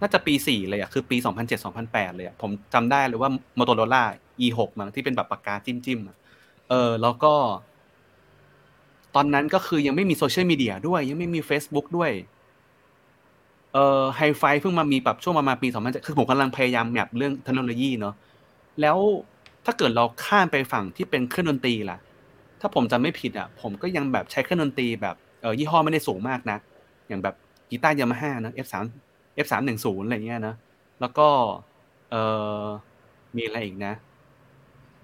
[0.00, 4.02] น่าจะปีสี่เลยอะคือปีสองพันเจ็ดสองพันแปดเลยอะผมจำได้เลยว่า Motorola
[4.44, 6.16] E หกมั้งที่เป็นแบบปากกาจิ้มจิ้มอะ
[6.68, 7.34] เออแล้วก็
[9.14, 12.10] ตอนนั้นก็คือยังไม่มีโซเชียลมีเดียด้วย ยังไม่มี Facebook ด้วย
[13.72, 18.14] เออไฮไฟเพิ่งมามีแบบช่วงประมาณปีสองพันคือผมกำลังพยายาม map เรื่องเทคโนโลยีเนาะ
[18.80, 18.98] แล้ว
[19.64, 21.98] ถ้าเกิดเราข้ามไปฝั่งที่เป็นเครื่องดนตรีล่ะ
[22.60, 26.58] ถ้าผมจำไม่ผิดอะ ผมก็ยังแบบใช้เครื่องดนตรีแบบเออยี่ห้อไม่ได้สูงมากนะ
[27.08, 27.34] อย่างแบบ
[27.70, 28.84] กีตาร์ยามาฮ่านะ F สาม
[29.44, 30.54] F สามหนึ่งศูนย์อะไรเงี้ยนะ
[31.00, 31.28] แล้วก็
[32.10, 32.14] เอ
[32.60, 32.64] อ
[33.36, 33.94] มีอะไรอีกนะ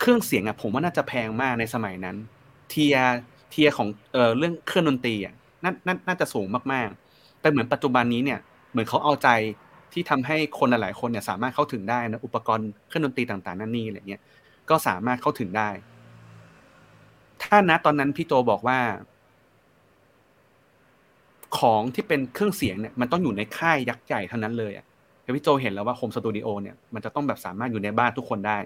[0.00, 2.16] เครื่องเสียงอะผมว่าน่าจะแพงมากในสมัยนั้น
[2.70, 2.96] เทีย
[3.50, 8.38] เทียของเออเรื่องเครื่องดนตรีอะน่าน่าน่าจะสูงมากๆ แต่เหมือนปัจจุบันนี้เนี่ย
[8.70, 9.28] เหมือนเขาเอาใจ
[9.92, 14.22] ที่ทำให้คนหลายๆคนเนี่ยสามารถเข้าถึงได้นะอุปกรณ์เครื่องดนตรีต่างๆนั่นนี่อะไรเงี้ย
[14.70, 15.68] ก็สามารถเข้าถึงได้
[17.42, 18.78] ถ้านะตอนนั้นพี่โจบอกว่า
[21.58, 24.86] ของที่เป็นเครื่องเสียงเนี่ยมันต้องอยู่ในค่ายยักษ์ใหญ่เท่านั้นเลยอะ
[25.36, 28.58] พี่โจเห็นแล้วว่าโฮมสตูดิโอเนี่ยมันจะต้องแบบสามารถอยู่ในบ้านทุกคนได้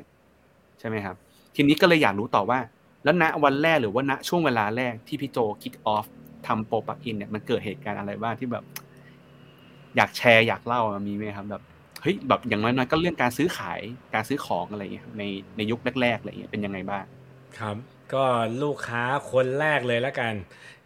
[0.79, 1.17] ใช่ไหมครับ
[1.55, 2.59] ทีนี้ก็เลยอยากรู้ต่อว่า
[3.05, 6.07] แล้วณวันแรกหรือว่าณช่วงเวลาแรกที่พี่โจคิกออฟ
[6.47, 8.65] ทำโปรปักอินเนี่ยมันเกิดเหตุการณ์อะไรบ้างที่แบบ
[9.97, 11.63] อยากแชร์อยากเล่ามีไหมครับแบบ
[12.03, 13.81] เฮ้ยแบบอย่างน้อยๆก็เรื่องการซื้อขาย
[14.15, 15.23] การซื้อของอะไรเงี้ยใน
[15.57, 17.05] ในยุคแรกๆอะไรเงี้ยเป็นยังไงบ้าง
[17.59, 17.77] ครับ
[18.15, 18.25] ก็
[18.63, 20.35] ลูกค้าคนแรกเลยแล้วกัน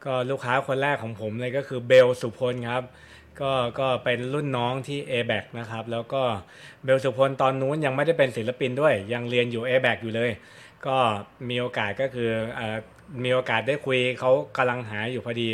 [0.05, 2.85] ก็ลูกค้าคนแรกของผมเลยก็คือเบลสุพลครับ
[3.41, 6.23] ก็ก็เป็นรุ่นน้องที่ a b a c นะครับ แล้วก็
[6.85, 10.31] เบลสุพลตอนนู้นยังไม่ได้เป็นศิลปินด้วย ยังเรียนอยู่ a b a c อยู่เลย
[10.87, 10.97] ก็
[11.49, 12.61] มีโอกาสก็คืออ
[13.25, 15.51] มีโอกาสได้คุยเขากำลังหาอยู่พอดี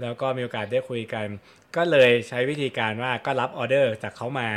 [0.00, 1.26] แล้วก็มีโอกาสได้คุยกัน
[1.76, 4.48] ก็เลยใช้วิธีการว่าก็รับออเดอร์จากเขามา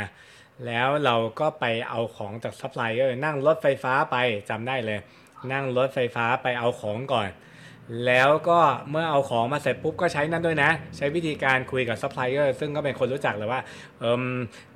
[0.66, 4.16] แล้วเราก็ไปเอาของจากซัพพลายเออร์นั่งรถไฟฟ้าไป
[4.50, 4.98] จำได้เลย
[5.52, 7.28] นั่งรถไฟฟ้าไปเอาของก่อน
[8.06, 13.60] แล้วก็เมื่อเอาของมาเสร็จปุ๊บก็ใช้นั่นด้วยนะ ใช้วิธีการคุยกับซัพพลายเออร์ซึ่งก็เป็นคนรู้จักเลยว่า
[14.00, 14.24] เออ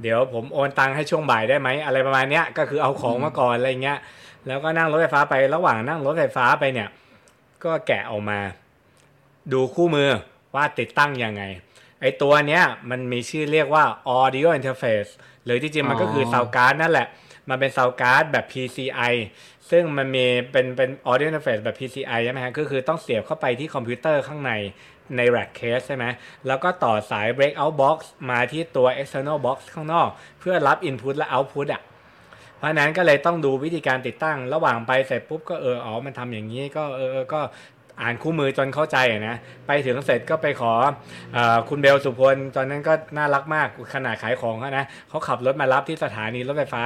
[0.02, 3.98] เดี๋ยวผมโอนตังค์ให้ช่วงบ่ายได้ไหมอะไรประมาณนี้ก็คือเอาของมาก่อนอะไรเงี้ย
[4.46, 6.88] แล้วก็นั่งรถไฟฟ้าไประหว่างนั่งรถไฟฟ้าไปเนี่ย
[7.64, 8.38] ก็แกะออกมา
[9.52, 10.10] ดูคู่มือ
[10.54, 11.42] ว่าติดตั้งยังไง
[12.00, 13.84] ไอตัวเนี้ยมันมีชื่อเรียกว่า
[14.18, 15.10] audio interface
[15.44, 17.06] หรือที่จริงมันก็คือ sound card นั่นแหละ
[17.48, 19.12] มันเป็น sound card แบบ PCI
[19.70, 24.52] ซึ่งมันมีเป็นเป็น audio interface แบบ PCI ใช่ไหมฮะก็คือต้องเสียบเข้าไปที่คอมพิวเตอร์ข้างใน
[25.16, 26.04] ใน rack case ใช่ไหม
[26.46, 27.98] แล้วก็ต่อสาย breakout box
[28.30, 30.08] มาที่ตัว external box ข้างนอก
[30.40, 31.82] เพื่อรับ input และ output อะ
[32.56, 37.40] เพราะนั้นก็เลยต้องดูวิธีการติดตั้ง ระหว่างไปเสร็จปุ๊บก็เออ อ๋อ มันทำอย่างนี้ก็เออก็
[38.00, 38.96] อ่านคู่มือจนเข้าใจ
[39.28, 40.72] นะ ไปถึงเสร็จก็ไปขอ
[41.36, 46.82] อคุณเบลสุพล ตอนนั้นก็น่ารักมากขนาดขายของเขานะเขาขับรถมารับที่สถานีรถไฟฟ้า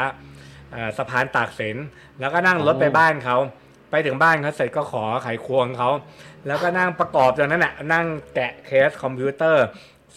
[0.99, 1.77] สะพานตากสิน
[2.21, 3.37] แล้วก็นั่งรถไปบ้านเขา
[3.91, 5.91] ไปถึงบ้านเขาเสร็จก็ขอไขควงเขา
[6.47, 9.65] แล้วก็นั่งประกอบจากนั้นแหละนั่งแกะเคสคอมพิวเตอร์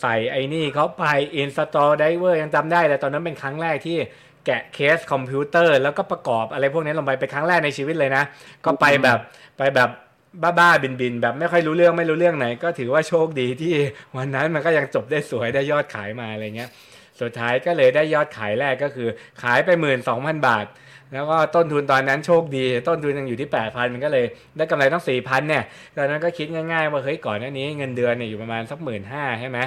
[0.01, 1.05] ใส่ไอ้นี่เข้าไป
[1.37, 3.97] install driver ยังจำได้เลยตอนนั้นเป็นครั้งแรกที่
[4.45, 8.23] แกะเคสคอมพิวเตอร์ แล้วก็ประกอบอะไรพวกนี้ลงไปเป็นครั้งแรกในชีวิตเลยนะ
[8.65, 9.19] ก็ไปแบบ
[9.57, 9.89] ไปแบบ
[10.59, 13.73] บ้าๆบิ่นๆ แบบไม่ค่อยรู้เรื่องไม่รู้เรื่องไหน ก็ถือว่าโชคดีที่
[14.17, 16.69] วันนั้นมันก็ยังจบได้สวยได้ยอดขายมาอะไรเงี้ย
[17.21, 19.09] สุดท้ายก็เลยได้ยอดขายแรกก็คือ
[19.41, 20.65] ขายไปหมื่นสองพันบาท
[21.13, 24.25] แล้วก็ต้นทุนตอนนั้นโชคดี ต้นทุนยังอยู่ที่แปดพันมันก็เลย
[24.57, 25.63] ได้กำไรตั้งสี่พันเนี่ย
[25.97, 29.59] ตอนนั้นก็คิดง่ายๆ ว่าเฮ้ยก่อนหน้านี้เงินเดือนเนี่ยอยู่ประมาณสักหมื่นห้าใช่ไหม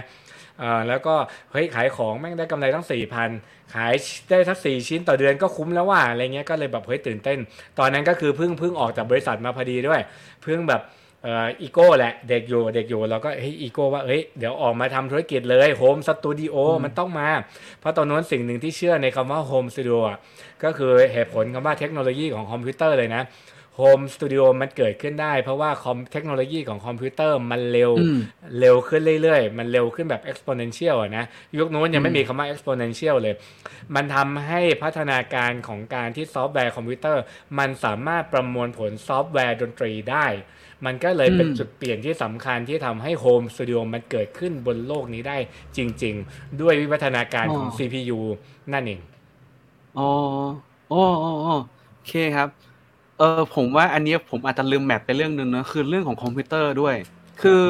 [0.63, 1.15] อ่าแล้วก็
[1.53, 3.31] เฮ้ยขายของแม่งได้กำไรตั้งสี่พัน
[3.75, 3.95] ขาย
[4.31, 7.39] ได้สักสี่ชิ้นต่อเดือนก็คุ้มแล้วว่ะอะไรเงี้ยก็เลยแบบเฮ้ยตื่นเต้น
[7.79, 10.01] ตอนนั้นก็คือเพิ่งเพิ่งออกจากบริษัทมาพอดีด้วย
[10.43, 10.81] เพิ่งแบบ
[11.27, 17.29] อ่ออีโก้แหละเด็กอยู่เด็กอยู่เราก็เฮ้ยอีโก้ว่าเฮ้ยเดี๋ยวออกมาทำธุรกิจเลย home studio มันต้องมา
[17.81, 19.97] เพราะตอนนั้นสิ่งหนึ่งที่เชื่อในคำว่า home studio
[20.65, 23.25] ก็คือเหตุผลคำว่าเทคโนโลยีของคอมพิวเตอร์เลยนะ
[23.79, 28.19] home studio มันเกิดขึ้นได้ เพราะว่าคอมเทคโนโลยีของคอมพิวเตอร์มันเร็วอืม
[28.61, 31.25] เร็วขึ้นเรื่อยๆ มันเร็วขึ้นแบบ exponential อะนะ
[31.59, 33.35] ยุคนู้นยังไม่มีคำว่า exponential เลย
[33.95, 37.23] มันทำให้พัฒนาการของการที่ซอฟต์แวร์คอมพิวเตอร์
[37.59, 40.27] มันสามารถประมวลผลซอฟต์แวร์ดนตรีได้
[40.85, 45.37] มันก็เลยเป็นอืมจุดเปลี่ยนที่สำคัญที่ทำให้ home studio มันเกิดขึ้นบนโลกนี้ได้
[45.77, 48.21] จริง ๆ ด้วยวิวัฒนาการของ CPU
[48.73, 49.01] นั่นเอง
[49.99, 50.09] อ๋อ
[50.93, 51.57] อ๋ออ๋ออ๋อ
[51.95, 52.49] โอเคครับ
[53.19, 56.95] เออผมว่าอันเนี้ยผมอาจจะลืม map ไปเรื่องหนึ่งนะคือเรื่องของคอมพิวเตอร์ด้วย
[57.43, 57.63] คือ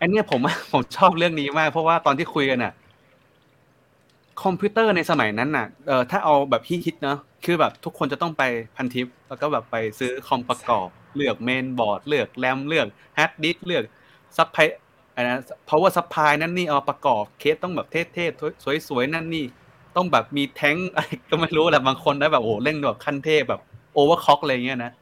[0.00, 0.40] อันเนี้ยผม
[0.72, 2.72] ผมชอบเรื่องนี้มาก เพราะว่าตอนที่คุยกันน่ะ
[4.42, 8.42] คอมพิวเตอร์ในสมัยนั้นน่ะ เออถ้าเอาแบบพี่คิดเนาะ คือแบบทุกคนจะต้องไป
[8.76, 12.86] พันทิป แล้วก็แบบไปซื้อคอมประกอบ เลือกเมนบอร์ดเลือกแรมเลือก
[13.18, 13.84] ฮาร์ดดิสก์เลือก
[14.36, 14.56] supply
[15.14, 19.44] อะไรนะ power supply นั่นนี่เอาประกอบเคสต้องแบบเท่ๆสวยๆนั่นนี่
[19.96, 23.60] ต้องแบบมีแท้งอะไรก็ไม่รู้แหละบางคนได้แบบโอ้เล่นแบบขั้นเทพแบบ
[23.94, 24.92] overclock อะไรเงี้ยนะ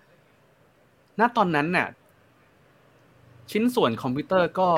[1.20, 1.88] ณตอนนั้นน่ะ
[3.50, 4.68] ชิ้นส่วนคอมพิวเตอร์ก็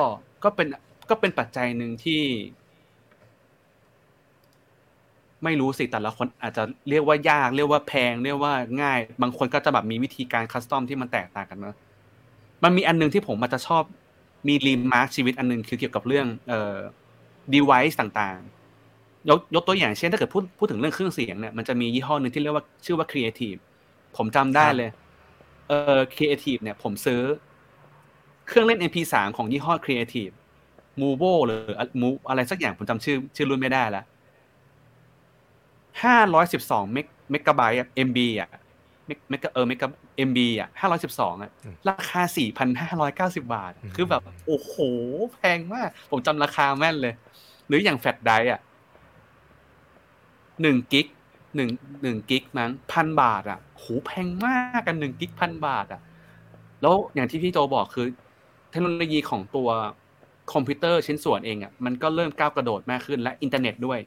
[0.43, 0.67] ก็เป็น
[1.09, 2.21] ก็เป็นปัจจัยหนึ่งที่
[5.43, 11.75] ไม่รู้สิแต่ละคนอาจจะเรียกว่ายาก เรียกว่าแพง เรียกว่าง่าย บางคนก็จะแบบมีวิธีการ custom ที่มันแตกต่างกันนะ
[12.63, 13.83] มันมีอันหนึ่งที่ผมอาจจะชอบ
[14.47, 16.77] มี remark ชีวิตอันหนึ่งคือเกี่ยวกับเรื่องเอ่อ
[17.53, 23.59] device ต่างๆ ยกยกตัวอย่างเช่น ถ้าเกิดพูดพูดถึงเรื่องเครื่องเสียงเนี่ยมันจะมียี่ห้อหนึ่งที่เรียกว่าชื่อว่า Creative
[24.17, 24.89] ผมจำได้เลย
[25.67, 27.21] เอ่อ Creative เนี่ย ผมซื้อ
[28.47, 30.33] เครื่องเล่น MP3 ของยี่ห้อ Creative
[31.01, 34.05] Movo หรืออะ Move อะไรสักอย่างผมจำชื่อชื่อรุ่นไม่ได้แล้ว
[36.03, 38.49] ห้าร้อยสิบสองเมกเมกะไบต์อะ MB อะ
[39.07, 39.87] เมกเมกะเออเมกะ
[40.27, 44.75] MB อะห้าร้อยสิบสองอะอืมราคาสี่พันห้าร้อยเก้าสิบาทอืมคือแบบ โอ้โห
[45.33, 47.13] แพงมาก ผมจำราคาแม่นเลย
[47.67, 48.61] หรืออย่างแฟลชไดรฟ์อะ
[50.61, 51.07] หนึ่ง gig
[51.55, 51.69] หนึ่ง
[52.03, 56.01] หนึ่ง gig มั้งพันบาท อะโหแพงมากกันหนึ่ง gig พันบาท อะ
[56.81, 58.07] แล้วอย่างที่พี่โจบอกคือ
[58.71, 59.69] เทคโนโลยีของตัว
[60.53, 63.99] คอมพิวเตอร์ชิ้นส่วนเองอะมันก็เริ่มก้าวกระโดดมากขึ้นและอินเทอร์เน็ตด้วย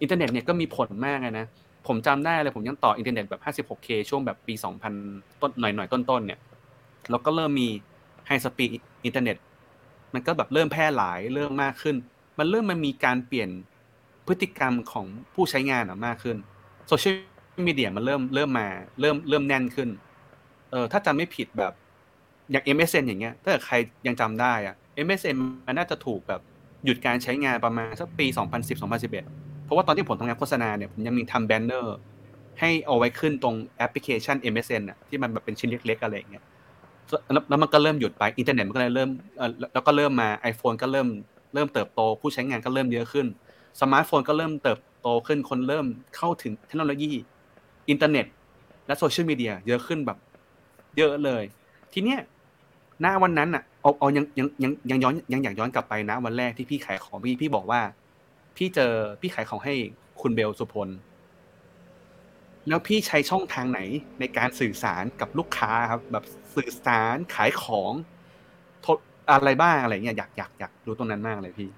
[0.00, 1.46] อินเทอร์เน็ตเนี่ยก็มีผลมากเลยนะ
[1.86, 4.54] ผมจำได้เลยผมยังต่ออินเทอร์เน็ตแบบ 56K ช่วงแบบปี
[4.98, 6.38] 2000 ต้นหน่อยๆ ต้นๆ เนี่ย
[7.10, 7.68] แล้วก็เริ่มมี
[8.26, 8.70] high speed
[9.04, 9.36] อินเทอร์เน็ต
[10.14, 11.96] มันก็แบบเริ่มแพร่หลายเริ่มมากขึ้น
[12.38, 13.50] มันเริ่มมันมีการเปลี่ยน
[14.26, 16.36] พฤติกรรมของผู้ใช้งานอะมากขึ้น
[16.88, 17.12] โซเชีย
[17.58, 18.68] ลมีเดียมันเริ่มเริ่มมา
[19.00, 19.88] เริ่มเริ่มแน่นขึ้น
[20.70, 21.72] เออถ้าจำไม่ผิดแบบ
[22.50, 23.74] อย่าง MSN อย่างเงี้ย ถ้าใคร
[24.06, 24.74] ยังจำได้อะ
[25.06, 25.36] MSN
[25.66, 26.40] มันน่าจะถูกแบบ
[26.84, 28.26] หยุดการใช้งานประมาณสักปี
[28.68, 29.16] 2010-2011เพ
[29.70, 31.96] ราะว่าตอนที่ผมทำงานโฆษณาเนี่ยผมยังมีทำแบนเนอร์
[32.60, 36.44] ให้เอาไว้ขึ้นตรงแอปพลิเคชัน MSN อะที่มันแบบเป็นชิ้นเล็กๆอะไรอย่างเงี้ย
[37.48, 39.10] แล้วมันก็เริ่มหยุดไปอินเทอร์เน็ตมันก็เลยเริ่ม
[39.74, 41.08] แล้วก็เริ่มมา iPhone ก็เริ่ม
[41.54, 43.26] เริ่มเติบโต ผู้ใช้งานก็เริ่มเยอะขึ้น
[43.80, 47.10] สมาร์ทโฟนก็เริ่มเติบโตขึ้นคนเริ่มเข้าถึงเทคโนโลยี
[47.90, 48.26] อินเทอร์เน็ต
[48.86, 50.18] และโซเชียลมีเดียเยอะขึ้นแบบ
[50.96, 51.42] เยอะเลย
[51.92, 52.20] ทีเนี้ย
[53.00, 57.80] หน้าวันนั้นอะเอาเอายังยังยังยังย้อนยังอยากย้อนกลับไปนะวันแรกที่พี่ขายของพี่พี่บอกว่า
[58.60, 58.92] พี่เจอ
[59.22, 59.74] พี่ขายของให้
[60.20, 60.90] คุณเบลสุพล
[62.68, 63.80] แล้วพี่ใช้ช่องทางไหน
[64.20, 66.24] ในการสื่อสารกับลูกค้าครับ แบบ
[66.56, 67.92] สื่อสารขายของ
[68.86, 68.98] ทด
[69.30, 71.70] อะไรบ้างอะไรเงี้ยอยากอยากอยากรู้ตรงนั้นมากเลยพี่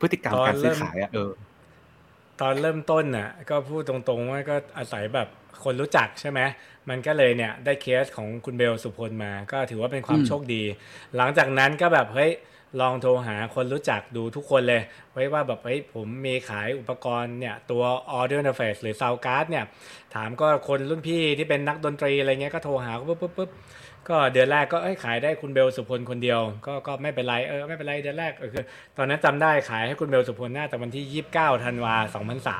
[0.00, 1.30] พฤติกรรมการซื้อขายอะเออ
[2.40, 5.28] ตอนเริ่มต้นน่ะ ก็พูดตรงๆว่าก็อาศัยแบบ
[5.64, 6.40] คนรู้จักใช่ไหม
[6.88, 10.62] มันก็เลยเนี่ย ได้เคสของคุณเบลสุพลมา ก็ถือว่าเป็นความอืมโชคดี
[11.16, 12.30] หลังจากนั้นก็แบบเฮ้ย
[12.80, 17.82] ลองโทรหาคนรู้จักดูทุกคนเลย ไว้ว่าแบบเฮ้ยผมมีขายอุปกรณ์เนี่ยตัว
[18.18, 19.64] audio interface หรือ sound card เนี่ย
[20.14, 23.50] ถามก็คนรุ่นพี่ที่เป็นนักดนตรีอะไรเงี้ยก็โทรหาปุ๊บปุ๊บปุ๊บ
[24.08, 28.64] ก็เดือนแรกก็เอ้ยขายได้คุณเบลสุพลคนเดียว ก็ก็ไม่เป็นไรเออไม่เป็นไรเดือนแรกเออคือ
[28.96, 31.94] ตอนนั้นจำได้ขายให้คุณเบลสุพลน่าจะวันที่ 29ธันวา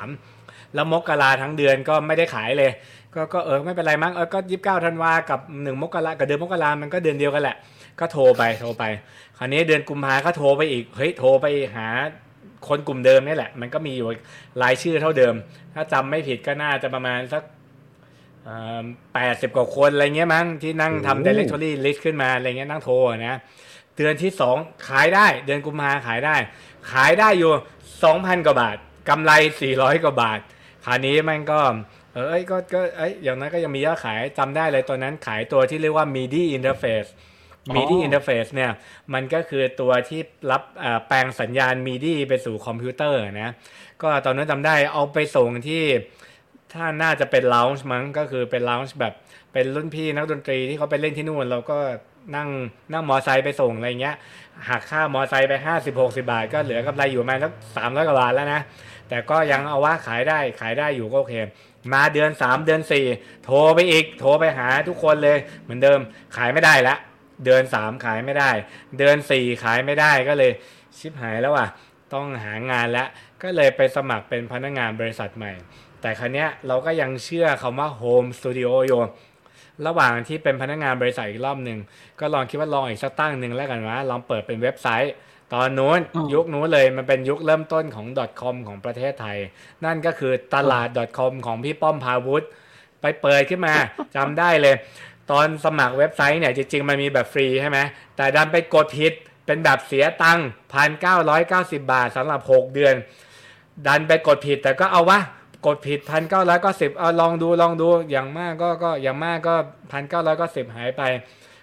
[0.05, 2.71] 2003 แล้วมกราทั้งเดือนก็ไม่ได้ขายเลย
[3.15, 7.57] ก็ก็เออไม่เป็นไรมั้งเออก็ยี่สิบเก้าธันวากับหนึ่งมกรากับเดือนมกรามันก็เดือนเดียวกันแหละ
[8.01, 8.85] ก็โทรไปโทรไป
[9.39, 11.47] คราวนี้เดือนกุมภาก็โทรไปอีก เฮ้ย โทรไป
[11.77, 11.89] หา
[12.69, 14.09] คนกลุ่มเดิมนี่แหละ มันก็มีอยู่
[14.63, 15.35] รายชื่อเท่าเดิม
[15.75, 17.43] ถ้าจำไม่ผิดก็น่าจะประมาณสัก
[19.15, 23.39] แปดสิบกว่าคนอะไรเงี้ยมั้งที่นั่งทำโอ้ directory list ขึ้นมาอะไรเงี้ยนั่งโทรอะนะ
[23.97, 24.57] เดือนที่สอง
[24.89, 26.37] ขายได้ เดือนกุมภาขายได้
[26.93, 27.53] ขายได้อยู่
[28.05, 28.77] สองพันกว่าบาท
[29.09, 30.41] กำไรสี่ร้อยกว่าบาท
[30.85, 31.61] คราวนี้มันก็
[32.13, 37.11] เออเอ้ยก็ก็เอ้ยอย่างนั้นก็ยังมียอดขายจำได้เลยตอนนั้นขายตัวที่เรียกว่า MIDI interface
[37.75, 38.71] MIDI interface เนี่ย
[39.15, 40.63] มันก็คือตัวที่รับ
[41.09, 43.53] แปลงสัญญาณ MIDI ไปสู่คอมพิวเตอร์นะ
[44.03, 45.83] ก็ตอนนั้นจำได้เอาไปส่งที่
[46.75, 49.15] ถ้าน่าจะเป็นลาวช์มั้งก็คือเป็นลาวช์แบบ
[49.53, 51.79] เป็นรุ่นพี่นักดนตรีที่เขาไปเล่นที่นู่นเราก็
[52.37, 52.49] นั่ง
[52.93, 54.17] นั่งมอไซค์ไปส่งอะไรเงี้ย
[54.69, 58.61] หักค่ามอไซค์ไปห้าสิบหกสิบาท ก็เหลือกำไรอยู่ประมาณสักสามร้อยกว่าบาทแล้วนะ
[59.09, 61.35] แต่ก็ยังเอาว่าขายได้ขายได้อยู่ก็โอเค
[61.93, 63.07] มาเดือนสามเดือนสี่
[63.45, 66.01] โทรไปอีก โทรไปหาทุกคนเลยเหมือนเดิม
[66.37, 66.95] ขายไม่ได้ละ
[67.45, 68.51] เดือนสามขายไม่ได้
[68.99, 70.51] เดือนสี่ขายไม่ได้ก็เลย
[70.99, 71.69] ชิบหายแล้วอะ
[72.15, 73.09] ต้องหางานแล้ว
[73.43, 75.53] ก็เลยไปสมัครเป็นพนักงานบริษัทใหม่
[76.01, 79.01] แต่ครั้นี้เราก็ยังเชื่อคำว่าโฮมสตูดิโออยู่
[79.87, 81.79] ระหว่างที่เป็นพนักงานบริษัทอีกรอบหนึ่ง
[82.21, 85.13] ก็ลองคิดว่าลองอีกสักตั้งหนึ่งแล้วกันว่าลองเปิดเป็นเว็บไซต์
[85.55, 86.01] ตอนนู้น
[86.35, 88.07] ยุคนู้นเลยมันเป็นยุคเริ่มต้นของ
[88.41, 89.39] .com ของประเทศไทย
[89.85, 92.47] นั่นก็คือตลาด .com ของพี่ป้อมพาวุฒิ
[93.01, 93.75] ไปเปิดขึ้นมา
[94.17, 94.75] จำได้เลย
[95.31, 97.79] ตอนสมัครเว็บไซต์เนี่ยจริงๆมันมีแบบฟรีใช่ไหม
[98.17, 99.13] แต่ดันไปกดผิด
[99.47, 102.95] เป็นแบบเสียตังค์พันเก้าร้อยเก้าสิบาทสำหรับหกเดือน
[103.87, 105.21] ดันไปกดผิดแต่ก็เอาวะ
[105.67, 109.55] กดผิดพันเก้าร้อยก็สิบเอาลองดูลองดูอย่างมากก็ก็อย่างมากก็
[109.93, 111.03] พันเก้าร้อยก็สิบหายไป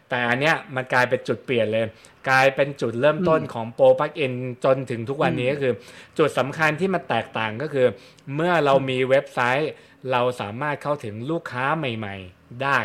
[0.09, 1.85] แต่อันเนี้ยมันกลายเป็นจุดเปลี่ยนเลย
[2.29, 4.33] กลายเป็นจุดเริ่มต้นของโปรปักเอ็น
[4.65, 5.73] จนถึงทุกวันนี้ก็คือ
[6.17, 7.87] จุดสำคัญที่มันแตกต่างก็คือ
[8.35, 9.71] เมื่อเรามีเว็บไซต์
[10.11, 12.79] เราสามารถเข้าถึงลูกค้าใหม่ ๆ ได้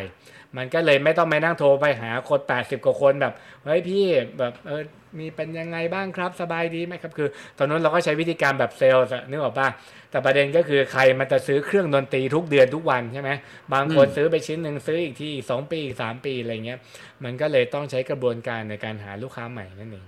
[0.56, 3.34] มันก็เลยไม่ต้องไปนั่งโทรไปหาคน 80 กว่าคนแบบ
[3.64, 4.04] เฮ้ยพี่
[4.38, 4.82] แบบเออ
[5.18, 9.68] มีเป็นยังไงบ้างครับสบายดีไหมครับคือ ตอนนั้นเราก็ใช้วิธีการแบบเซลล์นึกออกปะ
[10.10, 13.30] แต่ประเด็นก็คือใครมันจะซื้อเครื่องดนตรีทุกเดือนทุกวันใช่ไหม
[13.74, 16.78] บางคนซื้อไปชิ้นหนึ่งซื้ออีกที่สองปีสามปีอะไรเงี้ย
[17.24, 20.06] มันก็เลยต้องใช้กระบวนการในการหาลูกค้าใหม่นั่นเอง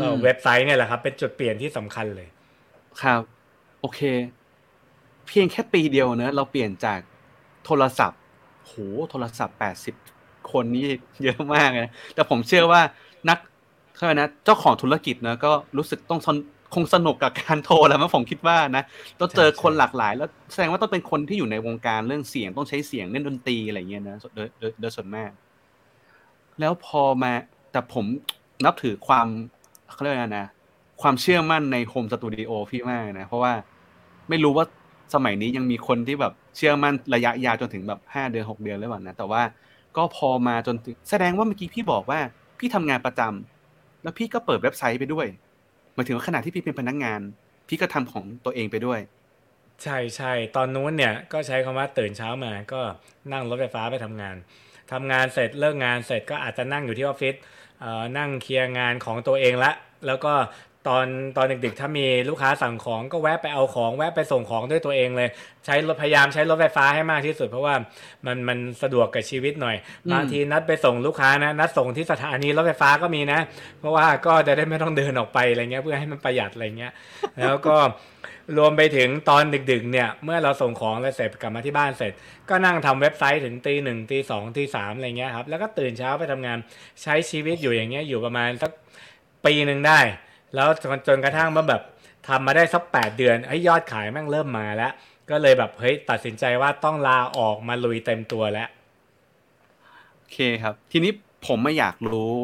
[0.00, 2.28] ก็เว็บไซต์เนี่ยแหละครับ เป็นจุดเปลี่ยนที่สำคัญเลย
[3.02, 3.22] ครับ
[3.80, 4.00] โอเค
[5.26, 7.00] เพียงแค่ปีเดียวเนะเราเปลี่ยนจาก
[7.64, 8.19] โทรศัพท์
[8.66, 8.72] โห
[9.10, 9.94] โทรศัพท์แปดสิบ
[10.52, 10.88] คนนี่
[11.24, 12.80] เยอะมากนะแต่ผมเชื่อว่า
[13.28, 13.38] นัก
[13.94, 16.20] เขาเรียกนะเจ้าของธุรกิจนะก็รู้สึกต้อง
[16.74, 18.82] คงสนุกกับการโทรแล้วมั้งผมคิดว่านะ
[19.18, 24.48] ต้องเจอคนหลากหลาย แล้วแสดงว่าต้องเป็นคนที่อยู่ในวงการเรื่องเสียงต้องใช้เสียงเล่นดนตรีอะไรเงี้ยนะโดย
[24.80, 25.30] โดยส่วนมาก
[26.60, 27.32] แล้วพอมา
[27.72, 28.04] แต่ผม
[28.64, 29.26] นับถือความ
[29.92, 30.46] เขาเรียกนะ
[31.02, 33.52] ความเชื่อมั่นในโฮมสตูดิโอพี่มากนะ เพราะว่า
[34.28, 34.66] ไม่รู้ว่า
[35.14, 39.42] สมัยนี้ยังมีคนที่แบบเชื่อมั่นระยะยาวจนถึงแบบห้าเดือนหกเดือนหรือเปล่านะแต่ว่า
[39.96, 40.76] ก็พอมาจน
[41.10, 42.20] แสดงว่าเมื่อกี้พี่บอกว่า
[42.58, 45.26] พี่ทำงานประจำแล้วพี่ก็เปิดเว็บไซต์ไปด้วย
[45.94, 47.20] หมายถึงว่าขณะที่พี่เป็นพนักงาน
[47.68, 49.00] พี่ก็ทำของตัวเองไปด้วย
[49.82, 52.80] ใช่ใช่ตอนนู้นเนี่ยก็ใช้คำว่าตื่นเช้ามาก็
[53.32, 54.36] นั่งรถไฟฟ้าไปทำงาน
[54.92, 57.34] ทำงานเสร็จเลิกงานเสร็จก็อาจจะนั่งอยู่ที่ออฟฟิศ
[58.18, 59.72] นั่งเคลียร์งานของตัวเองละ
[60.06, 60.32] แล้วก็
[60.88, 65.28] ตอนตอนดึกๆ ถ้ามีลูกค้าสั่งของก็แวะไปเอาของแวะไปส่งของด้วยตัวเองเลย
[65.66, 67.74] ใช้รถพยายามใช้รถไฟฟ้าให้มากที่สุด เพราะว่า
[68.26, 69.76] มันมันสะดวกกับชีวิตหน่อย
[70.12, 73.40] บางทีนัดไปส่งลูกค้านะนัดส่งที่สถานีรถไฟฟ้าก็มีนะ
[73.78, 76.92] เพราะว่าก็จะได้ไม่ต้องเดินออกไปอะไรเงี้ยเพื่อให้มันประหยัดอะไรเงี้ย
[77.40, 77.76] แล้วก็
[78.58, 82.12] รวมไปถึงตอนดึกๆ เนี่ย เมื่อเราส่งของแล้วเสร็จกลับมาที่บ้านเสร็จ
[82.48, 86.58] ก็นั่งทำเว็บไซต์ถึงตีหนึ่งตีสองตีสามอะไรเงี้ยครับแล้วก็ตื่นเช้าไปทำงาน
[87.02, 88.70] ใช้ชีวิตอยู่อย่างเงี้ยอยู่ประมาณสัก
[89.46, 90.00] ปีหนึ่งได้
[90.54, 91.82] แล้วจนจนกระทั่งมาแบบ
[92.28, 94.92] ทำมาได้สักแปดเดือนไอ้ยอดขายแม่งเริ่มมาแล้ว
[95.30, 98.68] ก็เลยแบบเฮ้ยตัดสินใจว่าต้องลาออกมาลุยเต็มตัวแล้ว
[100.16, 101.12] โอเคครับ ทีนี้
[101.46, 102.36] ผมไม่อยากรู้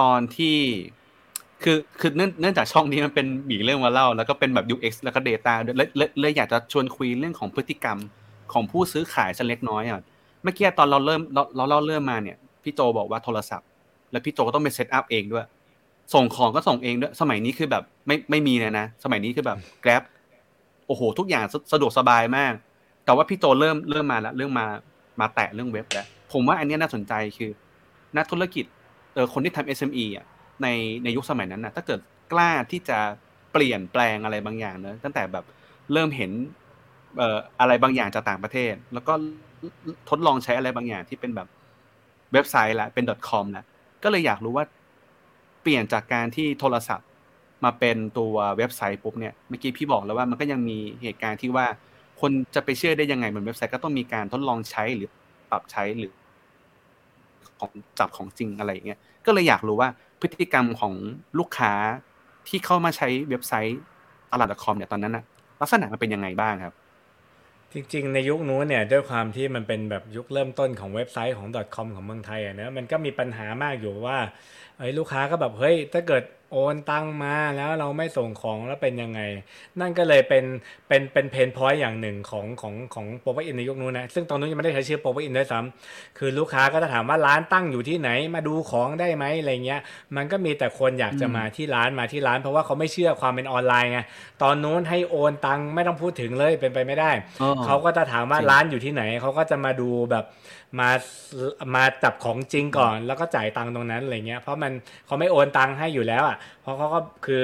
[0.00, 0.56] ตอนที่
[1.62, 7.98] คือคือเนื่องจากช่องนี้มันเป็นบีเรื่องมาเล่า แล้วก็เป็นแบบ UX แล้วก็ Data ด้วยเลยเลยอยากจะชวนคุยเรื่องของพฤติกรรม
[8.52, 10.02] ของผู้ซื้อขายสักเล็กน้อยอะ
[10.42, 13.68] เมื่อกี้ตอนเราเริ่มเราเราเริ่มมาเนี่ย พี่โจบอกว่าโทรศัพท์
[14.10, 15.44] แล้วพี่โจก็ต้องไปเซตอัพเองด้วย
[16.14, 20.02] ส่งของก็ส่งเองด้วยสมัยนี้คือแบบไม่ไม่มีเลยนะ สมัยนี้คือแบบแกร็บ
[20.86, 22.52] โอ้โห ทุกอย่างสะดวกสบายมาก
[23.04, 24.66] แต่ว่าพี่โจเริ่มเริ่มมาแล้วเรื่องมา
[25.20, 27.50] มาแตะเรื่องเว็บแล้วผมว่าอันนี้น่าสนใจคือ
[28.16, 28.64] นักธุรกิจ
[29.14, 30.26] เออคนที่ทำ SME อะ
[30.62, 30.66] ใน
[31.04, 32.00] ในยุคสมัยนั้นนะถ้าเกิด
[32.32, 32.98] กล้าที่จะ
[33.52, 35.44] เปลี่ยนแปลงอะไรบางอย่างเนะตั้งแต่แบบ
[35.92, 36.30] เริ่มเห็น
[37.18, 39.12] เอ่ออะไรบางอย่างจากต่างประเทศ แล้วก็
[40.08, 41.48] ทดลองใช้อะไรบางอย่างที่เป็นแบบ
[42.32, 43.64] เว็บไซต์ละเป็น .com ละ
[44.02, 44.64] ก็เลยอยากรู้ว่า
[45.68, 47.08] ปลี่ยนจากการที่โทรศัพท์
[47.64, 51.66] มาเป็นตัวเว็บไซต์ปุ๊บเนี่ยเมื่อกี้พี่บอกแล้วว่ามันก็ยังมีเหตุการณ์ที่ว่า
[52.20, 55.08] คนจะไปเชื่อได้ยังไงเหมือนเว็บไซต์ก็ต้องมีการทดลองใช้หรือ
[55.50, 56.12] ปรับใช้หรือ
[57.58, 59.88] ของจับของจริงอะไรอย่างเงี้ยก็เลยอยากรู้ว่า
[60.20, 60.94] พฤติกรรมของ
[61.38, 61.72] ลูกค้า
[62.48, 63.80] ที่เข้ามาใช้เว็บไซต์
[64.32, 65.24] ตลาดคอมเนี่ยตอนนั้นนะ
[65.60, 66.74] ลักษณะมันเป็นยังไงบ้างครับ
[67.72, 74.18] จริงๆ ในยุคนู้นเนี่ยด้วยความที่มันเป็นแบบยุคเริ่มต้นของเว็บไซต์ของ .com ของเมืองไทยอะนะมันก็มีปัญหามากอยู่ว่า
[74.78, 79.20] ไอ้ลูกค้าก็แบบเฮ้ยถ้าเกิด โอนตังมาแล้วเราไม่ส่งของแล้วเป็นยังไง
[79.80, 80.44] นั่นก็เลยเป็น
[80.88, 89.80] เป็นเป็น pain point อย่างหนึ่งของของของ ProPlugin ในยุคนู้นนะซึ่งตอนนู้นยังไม่ได้ใช้ชื่อ ProPlugin ด้วยซ้ำคือลูกค้าก็จะถามว่าร้านตั้งอยู่ที่ไหนมาดูของได้ไหมอะไรเงี้ย
[90.16, 94.00] มันก็มีแต่คนอยากจะมาที่ร้านมาที่ร้าน เพราะว่าเขาไม่เชื่อความเป็นออนไลน์ไง
[94.42, 97.10] ตอนนู้นให้โอนตังไม่ต้องพูดถึงเลยเป็นไปไม่ได้
[97.64, 100.26] เขาก็จะถามว่าร้านอยู่ที่ไหนเขาก็จะมาดูแบบ
[100.80, 100.90] มา
[101.74, 104.72] มาจับของจริงก่อน แล้วก็จ่ายตังค์ตรงนั้นอะไรเงี้ยเพราะมัน
[105.06, 107.42] เขาไม่โอนตังค์ให้อยู่แล้วอะเพราะเขาก็คือ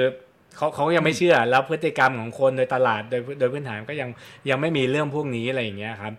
[0.57, 4.09] เขาเขายังไม่เชื่อแล้วพฤติกรรมของคนโดยตลาดโดยโดยพื้นฐานก็ยัง
[4.49, 6.13] ยังไม่มีเรื่องพวกนี้อะไรอย่างเงี้ยครับ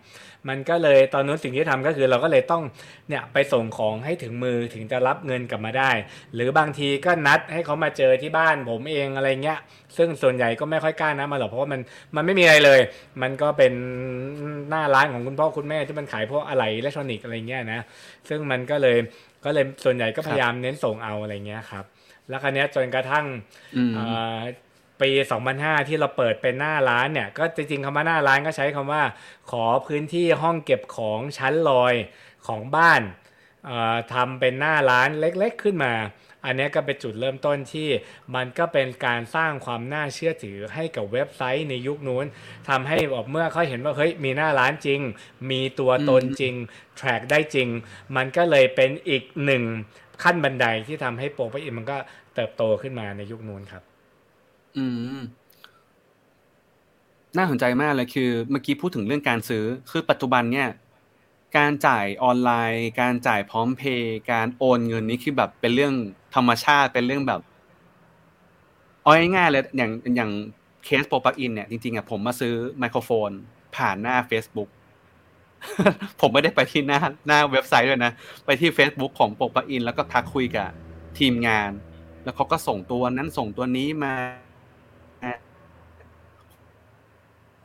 [0.49, 2.63] มันก็เลยตอนนู้นสิ่งที่ทำก็คือเราก็เลยต้อง
[3.09, 5.91] เนี่ยไปส่งของให้ถึงมือถึงจะรับเงินกลับมาได้
[6.35, 9.59] หรือบางทีก็นัดให้เขามาเจอที่บ้านผมเองอะไรเงี้ย
[9.97, 11.81] ซึ่งส่วนใหญ่ก็ไม่ค่อยกล้านะมาหรอกเพราะว่ามัน
[12.17, 12.81] มันไม่มีอะไรเลย
[13.23, 13.73] มันก็เป็น
[14.71, 17.81] หน้าร้านของคุณพ่อคุณแม่ที่มันขายพวกอะไหล่อิเล็กทรอนิกส์อะไรเงี้ยนะ
[18.29, 18.97] ซึ่งมันก็เลย
[19.45, 21.85] ก็เลยส่วนใหญ่ก็พยายามเน้นส่งเอาอะไรเงี้ยครับ
[22.29, 23.27] แล้วครั้นี้จนกระทั่ง
[25.01, 25.11] ปี
[25.51, 29.03] 2005 ที่เราเปิดเป็นหน้าร้านเนี่ย ก็จริงๆคำว่าหน้าร้านก็ใช้คำว่า
[29.51, 31.95] ขอพื้นที่ห้องเก็บของชั้นลอย
[32.47, 33.03] ของบ้าน
[34.13, 35.95] ทำเป็นหน้าร้านเล็กๆขึ้นมา
[36.45, 37.89] อันนี้ก็เป็นจุดเริ่มต้นที่
[38.35, 42.27] มันก็เป็นการสร้างความน่าเชื่อถือให้กับเว็บไซต์ในยุคนู้น
[42.69, 45.01] ทำให้บอกเมื่อเขาเห็นว่าเฮ้ยมีหน้าร้านจริง
[45.51, 46.55] มีตัวตนจริง
[46.97, 47.69] แทร็กได้จริง
[48.17, 49.63] มันก็เลยเป็นอีกหนึ่ง
[50.23, 51.97] ขั้นบันไดที่ทำให้โปรไปอินมันก็
[52.35, 53.83] เติบโตขึ้นมาในยุคนู้นครับ
[54.77, 54.85] อื
[55.17, 55.21] ม
[57.37, 60.69] น่าสนใจมากเลยคือ เมื่อกี้พูดถึงเรื่องการซื้อ คือปัจจุบันเนี่ย
[61.57, 65.95] การจ่ายออนไลน์ การจ่ายพร้อมเพย์การโอนเงินนี่คือแบบเป็นเรื่อง
[66.35, 67.41] ธรรมชาติเป็นเรื่องแบบ
[69.03, 70.31] เอาง่ายๆเลยอย่างอย่าง
[70.85, 73.31] เคส ProPlugin เนี่ยจริงๆอะผมมาซื้อไมโครโฟน
[73.77, 74.69] ผ่านหน้า Facebook
[76.21, 78.13] ผมไม่ได้ไปที่หน้าหน้าเว็บไซต์ด้วยนะ
[78.47, 80.69] ไปที่ Facebook ของ ProPlugin แล้วก็ทักคุยกับ
[81.19, 81.71] ทีมงาน
[82.25, 84.15] แล้วเขาก็ส่งตัวนั้นส่งตัวนี้มา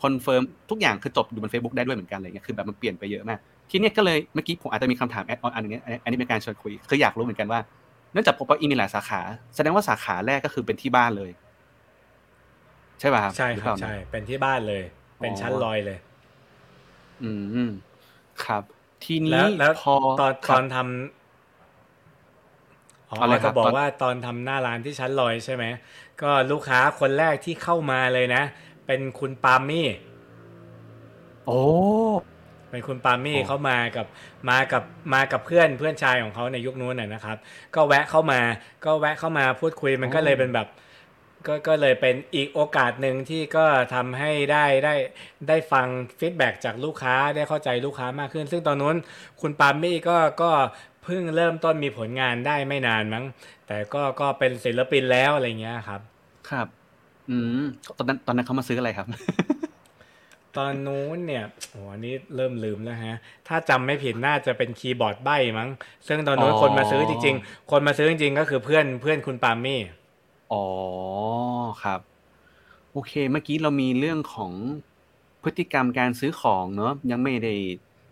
[0.02, 7.60] คอนเฟิร์มทุกอย่างคือจบอยู่บน Facebook ได้ด้วยเหมือนกันอะไรเงี้ยคือแบบมันเปลี่ยนไปเยอะมาก ทีนี้ก็เลยเมื่อกี้ผมอาจจะมีคำถาม add-on อันนี้อันนี้เป็นการชวนคุย คืออยากรู้เหมือนกันว่า
[8.14, 9.22] เนื่องจากพบว่าอีมีหลายสาขา
[9.56, 11.32] แสดงว่าสาขาแรกก็คือเป็นที่บ้านเลย
[13.00, 14.84] ใช่ป่ะครับใช่ครับใช่เป็นที่บ้านเลย
[15.20, 15.98] เป็นชั้นลอยเลย
[17.24, 17.32] อื
[17.70, 17.72] ม
[18.46, 18.64] ครับ
[19.06, 20.86] ทีนี้แล้วพอตอนตอนทำ
[23.10, 25.64] อ๋ออะไรจะบอกว่าตอนทำหน้าร้านที่ชั้นลอยใช่ไหม
[26.22, 28.44] ก็ลูกค้าคนแรกที่เข้ามาเลยนะ
[28.86, 29.88] เป็นคุณปามี่
[31.46, 31.62] โอ้
[32.70, 34.06] เป็นคุณปามี่เขามากับ
[34.50, 37.38] มากับมากับเพื่อนเพื่อนชายของเขาในยุคนู้นนะครับ
[37.76, 38.40] ก็แวะเข้ามา
[38.86, 40.68] ก็แวะเข้ามาพูดคุยมันก็เลยเป็นแบบ
[41.48, 44.96] ก็ก็เลยเป็นอีกโอกาสหนึ่งที่ก็ทำให้ได้ได้
[45.48, 45.88] ได้ฟัง
[46.20, 48.96] ฟีดแบ็จากลูกค้าได้เข้าใจลูกค้ามากขึ้น ซึ่งตอนนู้น
[49.42, 50.52] คุณปามี่ก็ก็
[51.04, 53.26] เพิ่งเริ่มต้นมีผลงานได้ไม่นานมั้ง
[53.68, 56.02] แต่ก็ก็เป็นศิลปินแล้วอะไรเงี้ยครับ
[56.50, 56.68] ครับ
[57.30, 57.64] อืม
[57.98, 59.08] ตอนนั้นตอนนั้นเขามาซื้ออะไรครับ
[60.58, 65.70] ตอนนู้นเนี่ยโอ้อันนี้เริ่มลืมแล้วฮะ ถ้าจำไม่ผิดน่าจะเป็นคีย์บอร์ดใบมั้ง
[66.08, 69.80] ซึ่งตอนนู้นคนมาซื้อจริง ๆ คนมาซื้อจริงๆ ก็คือเพื่อนเพื่อนคุณปามี่
[70.52, 70.66] อ๋อ
[71.84, 72.00] ครับ
[72.92, 74.52] โอเค เมื่อกี้เรามีเรื่องของ
[75.44, 77.56] พฤติกรรมการซื้อของเนอะ ยังไม่ได้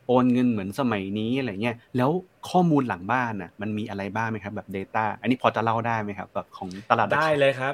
[0.07, 2.09] โอนเงินเหมือนสมัยนี้อะไรเงี้ย แล้ว
[2.49, 7.73] ข้อมูลหลังบ้านน่ะ มันมีอะไรบ้างไหมครับ แบบ Data อันนี้พอจะเล่าได้ไหมครับ แบบของตลาดได้เลยครับ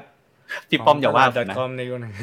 [0.70, 2.14] พี่ป้อมอย่าว่านะในยุคนั้น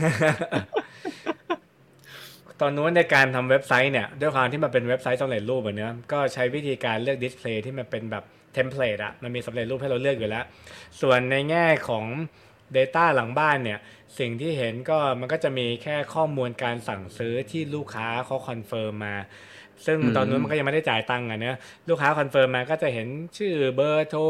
[2.60, 10.44] ตอนนู้นในการทำเว็บไซต์เนี่ย ด้วยความที่มันเป็นเว็บไซต์สำเร็จรูปแบบนี้ก็ใช้วิธีการเลือก display ที่มันเป็นแบบ template อะมันมีสำเร็จรูปให้เราเลือกอยู่แล้ว
[11.00, 12.04] ส่วนในแง่ของ
[12.76, 13.78] Data หลังบ้านเนี่ย
[14.18, 19.16] สิ่งที่เห็นก็มันก็จะมีแค่ข้อมูลการสั่งซื้อที่ลูกค้าเขาคอนเฟิร์มมา
[19.86, 21.56] ซึ่งตอนนู้นมันก็ยังไม่ได้จ่ายตังค์อะเนะ
[21.88, 24.22] ลูกค้าคอนเฟิร์มมาก็จะเห็นชื่อเบอร์โทร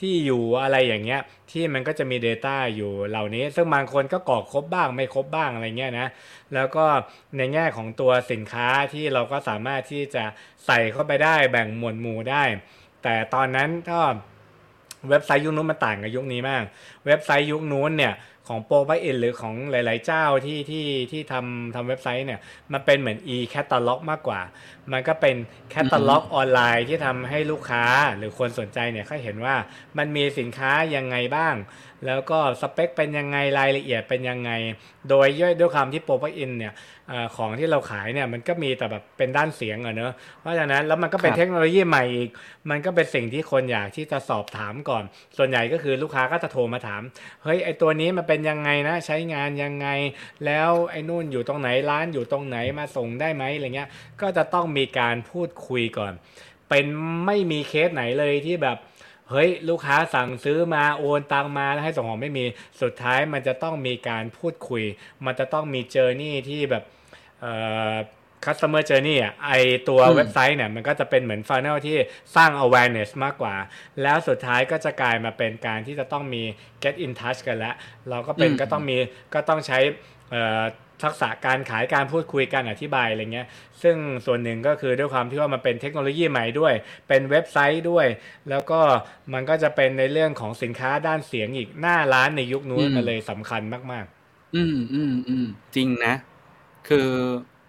[0.00, 6.08] ที่อยู่อะไรอย่างเงี้ย ที่มันก็จะมี Data อยู่เหล่านี้ ซึ่งบางคนก็กรอกครบบ้างไม่ครบบ้างอะไรเงี้ยนะ
[6.54, 6.84] แล้วก็
[7.36, 10.24] ในแง่ของตัวสินค้าที่เราก็สามารถที่จะ
[10.66, 12.44] ใส่เข้าไปได้แบ่งหมวดหมู่ได้
[13.06, 14.00] แต่ตอนนั้นก็
[15.08, 16.64] เว็บไซต์ยุคนู้นมันต่างกับยุคนี้มาก
[17.06, 18.14] เว็บไซต์ยุคนู้นเนี่ย
[18.48, 22.40] ของโปรไบเอ็นหรือของหลาย ๆ เจ้าที่ที่ที่ทำทำเว็บไซต์เนี่ย
[22.72, 24.40] มันเป็นเหมือน e catalog มากกว่า
[24.92, 25.36] มันก็เป็น
[25.70, 27.84] แคตตาล็อกออนไลน์ที่ทำให้ลูกค้า
[28.16, 29.56] หรือคนสนใจเนี่ยเขาเห็นว่า
[29.98, 31.54] มันมีสินค้ายังไงบ้าง
[32.06, 34.50] แล้วก็สเปคเป็นยังไงรายละเอียดเป็นยังไง
[35.08, 36.72] โดยย่อยด้วยความที่โปรไบเอ็นเนี่ย
[37.36, 42.30] ของที่เราขายเนี่ยมันก็มีแต่แบบเป็นด้านเสียงอะเนอะเพราะฉะนั้นแล้วมันก็เป็นเทคโนโลยีใหม่อีก
[42.70, 45.04] มันก็เป็นสิ่งที่คนอยากที่จะสอบถามก่อน
[45.36, 47.02] ส่วนใหญ่ก็คือลูกค้าก็จะโทรมาถาม
[47.42, 49.88] เฮ้ยไอตัวนี้มันเป็นยังไงนะ ใช้งานยังไง
[50.46, 53.88] แล้วไอ้นู่นอยู่ตรงไหนร้านอยู่ตรงไหนมาส่งได้ไหมอะไรเงี้ย
[54.20, 56.12] ก็จะต้องมีการพูดคุยก่อน
[56.68, 56.86] เป็น
[57.26, 58.78] ไม่มีเคสไหนเลยที่แบบ
[59.30, 62.44] เฮ้ยลูกค้าสั่งซื้อมาโอนตังมาแล้วให้ส่งของไม่มี
[62.82, 64.84] สุดท้ายมันจะต้องมีการพูดคุย
[65.26, 66.84] มันจะต้องมีเจอร์นี่ที่แบบ
[67.40, 67.52] เอ่
[67.92, 67.94] อ
[68.44, 69.52] customer journey อะไอ
[69.88, 71.96] ตัวเว็บไซต์เนี่ยมันก็จะเป็นเหมือน funnel ที่
[72.36, 73.54] สร้าง awareness มากกว่า
[74.02, 76.42] แล้วสุดท้ายก็จะกลายมาเป็นการที่จะต้องมี
[76.82, 77.74] get in touch กันแล้ว
[78.10, 78.98] เราก็เป็นก็ต้องมี
[79.34, 79.78] ก็ต้องใช้
[81.02, 83.46] ทักษะการขายการพูดคุยการอธิบายอะไรเงี้ย
[83.82, 86.74] ซึ่งส่วนหนึ่งก็คือด้วยความที่ว่ามันเป็นเทคโนโลยีใหม่ด้วย
[87.08, 88.06] เป็นเว็บไซต์ด้วย
[88.50, 88.80] แล้วก็
[89.32, 96.14] มันก็จะเป็นในเรื่องของสินค้าด้านเสียงอีกหน้าร้านในยุคนู้นมันเลยสำคัญมาก ๆ อืมอืมอืมจริงนะ
[96.88, 97.08] คือ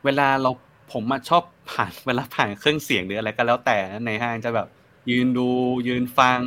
[0.06, 0.52] เวลาเรา
[0.94, 4.68] ผมมาชอบผ่านเวลาผ่านเครื่องเสียงหรืออะไรก็แล้วแต่ในห้างจะแบบ
[5.10, 5.48] ยืนดู
[5.88, 6.42] ยืนฟัง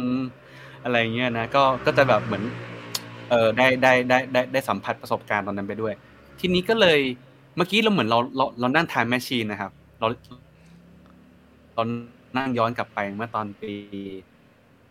[0.85, 2.45] อะไรเงี้ยนะก็ก็จะแบบเหมือน
[3.31, 5.95] เออได้ได้ได้ได้ได้สัมผัสประสบการณ์ตอนนั้นไปด้วย
[6.41, 6.99] ทีนี้ก็เลย
[7.57, 9.71] เมื่อกี้เราเหมือนเราเราเรานั่งทายแมชชีนนะครับ
[10.01, 10.07] เรา
[11.75, 11.83] เรา
[12.37, 13.73] นั่งย้อนกลับไปเมื่อตอนปี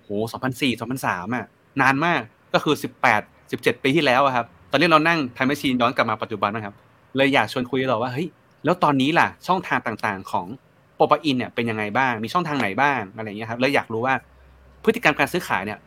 [0.04, 1.46] โหสองพันสี่สองพันสามอะ
[1.82, 2.22] นานมาก
[2.54, 3.22] ก็คือสิบแปด
[3.52, 6.74] สิบเจ็ดปีที่แล้วครับ ตอนนี้เรานั่งไทายแมชชีนย้อนกลับมาปัจจุบันนะครับ
[7.16, 8.28] เลยอยากชวนคุยเราว่าเฮ้ย
[8.66, 10.48] แล้วตอนนี้ล่ะ ช่องทางต่างๆ ของ
[10.96, 14.16] ProPlugin เนี่ยเป็นยังไงบ้าง มีช่องทางไหนบ้างอะไรเงี้ยครับแล้วอยากรู้ว่า
[14.84, 15.80] พฤติกรรมการซื้อขายเนี่ย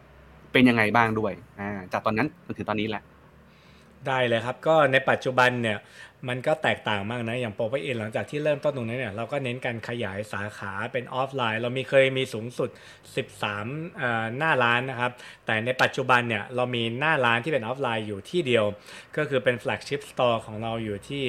[0.53, 3.03] เป็นยังไงบ้างด้วยอ่าจากตอนนั้นจนถึงตอนนี้แหละ
[4.09, 5.79] ได้เลยครับ ก็ในปัจจุบันเนี่ย
[6.29, 12.71] มันก็แตกต่างมากนะ อย่าง ProPlugin หลังจากที่เริ่มต้นตรงนี้เนี่ยเราก็เน้นการขยายสาขาเป็นออฟไลน์ เรามีเคยมีสูงสุด
[13.55, 15.13] 13 หน้าร้านนะครับ
[15.47, 18.65] แต่ในปัจจุบันเนี่ยเรามีหน้าร้านที่เป็นออฟไลน์อยู่ที่เดียว
[19.17, 21.23] ก็คือเป็น flagship store ของเราอยู่ที่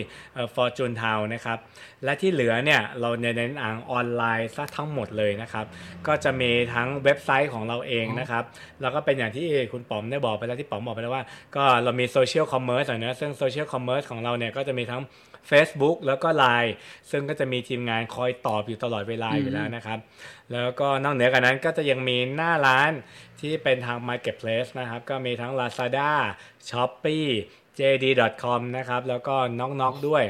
[0.54, 1.58] ฟอร์จูนทาวน์นะครับ
[2.04, 5.66] และที่เหลือเนี่ยเราเน้นทางออนไลน์ซะทั้งหมดเลยนะครับ
[6.08, 8.44] ก็จะมีทั้งเว็บไซต์ของเราเองนะครับ
[8.82, 11.24] แล้วก็เป็นอย่างที่คุณป๋อมได้บอกไปแล้วที่ป๋อมบอกไปแล้วว่า
[11.56, 15.02] ก็เรามี social commerce นะซึ่ง social commerce ของเราเนี่ยก็จะมีทั้ง
[15.50, 16.72] Facebook แล้วก็ Line
[17.12, 20.00] ซึ่งก็จะมีทีมงานคอยตอบอยู่ตลอดเวลาอยู่แล้วนะครับ
[20.54, 22.92] แล้วก็นอกเหนือจากนั้นก็จะยังมีหน้าร้าน
[23.42, 26.12] ที่เป็นทาง Marketplace นะครับ ก็มีทั้ง Lazada,
[26.70, 27.30] Shopee,
[27.80, 30.24] JD.com นะครับ แล้วก็น็อกๆด้วย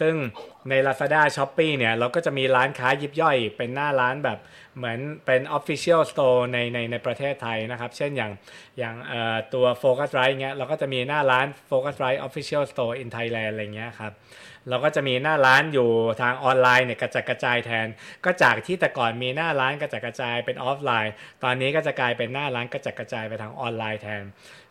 [0.00, 0.14] ซึ่ง
[0.68, 4.38] ใน Lazada Shopee เนี่ยเราก็จะมีร้านค้ายิบย่อย เป็นหน้าร้านแบบ
[4.76, 8.32] เหมือนเป็น Official Store ในในในประเทศไทยนะครับ เช่นอย่าง
[8.78, 8.94] อย่าง
[9.54, 14.12] ตัว Focusrite เงี้ยเราก็จะมีหน้าร้าน Focusrite Official Store in Thailand อะไรเงี้ยครับ
[14.68, 15.88] เราก็จะมีหน้าร้านอยู่
[16.22, 17.86] ทางออนไลน์เนี่ยกระจัดกระจายแทน
[18.24, 21.12] ก็จากที่แต่ก่อนมีหน้าร้านกระจัดกระจายเป็นออฟไลน์
[21.44, 24.22] ตอนนี้ก็จะกลายเป็นหน้าร้านกระจัดกระจายไปทางออนไลน์แทน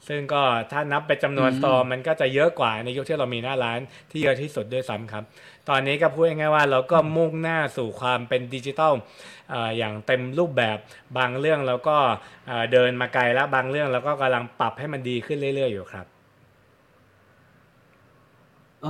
[0.07, 3.79] ซึ่งก็ถ้านับเป็นจำนวนสตอร์มันก็จะเยอะกว่าในยุคที่เรามีหน้าร้าน
[4.11, 5.23] ที่เยอะที่สุดด้วยซ้ำครับ
[5.69, 8.93] ตอนนี้ก็พูดง่ายๆว่าเราก็มุ่งหน้าสู่ความเป็นดิจิทัล
[9.77, 10.77] อย่างเต็มรูปแบบ
[11.17, 11.97] บางเรื่องเราก็
[12.73, 16.05] เดินมาไกลแล้วบางเรื่องเราก็กำลังปรับให้มันดีขึ้นเรื่อยๆอยู่ครับ
[18.79, 18.87] เออ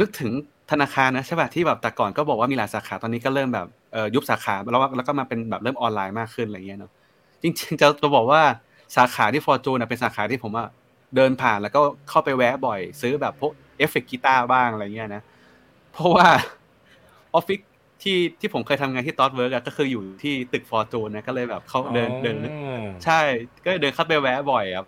[0.00, 0.32] นึกถึง
[0.70, 6.90] ธนาคารนะใช่ป่ะที่แบบแต่ก่อนก็บอกว่ามีหลายสาขาตอนนี้ก็เริ่มแบบเอ่อยุบสาขาแล้วแล้วก็มาเป็นแบบเริ่มออนไลน์มากขึ้นอะไรเงี้ยเนาะ
[7.42, 8.42] จริงๆจะจะบอกว่า
[8.96, 10.64] สาขาที่ฟอร์จูนเป็นสาขาที่ผมว่า
[11.16, 15.22] เดินผ่านแล้วก็เข้าไปแวะบ่อย ซื้อแบบพวกเอฟเฟกต์กีตาร์บ้างอะไรเงี้ยนะ
[15.92, 16.28] เพราะว่า
[17.34, 17.60] ออฟฟิศ
[18.02, 22.36] ที่ที่ผมเคยทำงานที่ Thoughtworks ก็คืออยู่ที่ตึกฟอร์จูนนะก็เลยแบบเขาเดินเดิน
[23.04, 23.20] ใช่
[23.64, 24.86] ก็เดินเข้าไปแวะบ่อยครับ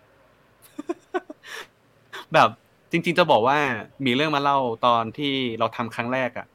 [2.35, 2.49] แบบ
[2.91, 3.59] จริง ๆ จะบอกว่า
[4.07, 6.47] มีเรื่องมาเล่าตอนที่เราทำครั้งแรกอะ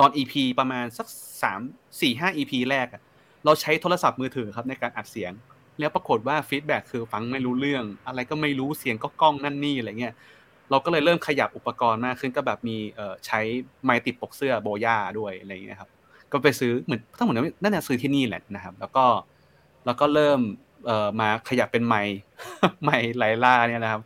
[0.00, 1.06] ตอน EP ประมาณสัก
[1.42, 1.60] สาม
[2.00, 3.02] สี่ห้า EP แรกอะ
[3.44, 5.32] เราใช้โทรศัพท์มือถือครับในการอัดเสียง
[5.78, 10.14] แล้วปรากฏว่าฟีดแบ็คือฟังไม่รู้เรื่อง อะไรก็ไม่รู้เสียงก็กล้องนั่นนี่อะไรเงี้ย
[10.70, 13.40] เราก็เลยเริ่มขยับอุปกรณ์มากขึ้นก็แบบมีเอ่อใช้
[13.84, 15.90] ไม้ติดปกเสื้อโบย่าด้วยอะไรเงี้ยครับ
[16.32, 19.04] ก็ไปซื้อเหมือนทั้งหมดนั่นน่ะซื้อที่นี่แหละนะครับ แล้วก็
[19.86, 20.40] แล้วก็เริ่ม
[20.86, 22.02] เอ่อมาขยับเป็นไม้
[22.84, 24.02] ไม้ไลล่าเนี่ยนะครับ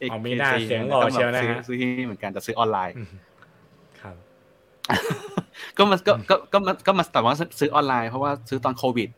[0.00, 2.94] เอกมีหน้าเสียงหล่อเชียวนะฮะซื้อที่เหมือนกันแต่ซื้อออนไลน์
[4.00, 4.16] ครับ
[5.78, 9.08] ก็มาก็ก็ก็มาก็มาแต่ว่าซื้อออนไลน์เพราะว่าซื้อตอนโควิด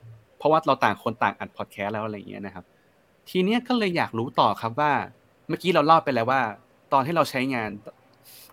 [0.40, 2.64] เพราะว่าเราต่างคนต่างอัดพอดแคสต์แล้วอะไรอย่างเงี้ยนะครับ
[3.30, 4.92] ทีเนี้ยก็เลยอยากรู้ต่อครับว่า
[5.48, 6.40] เมื่อกี้เราเล่าไปแล้วว่า
[6.92, 7.70] ตอนที่เราใช้งาน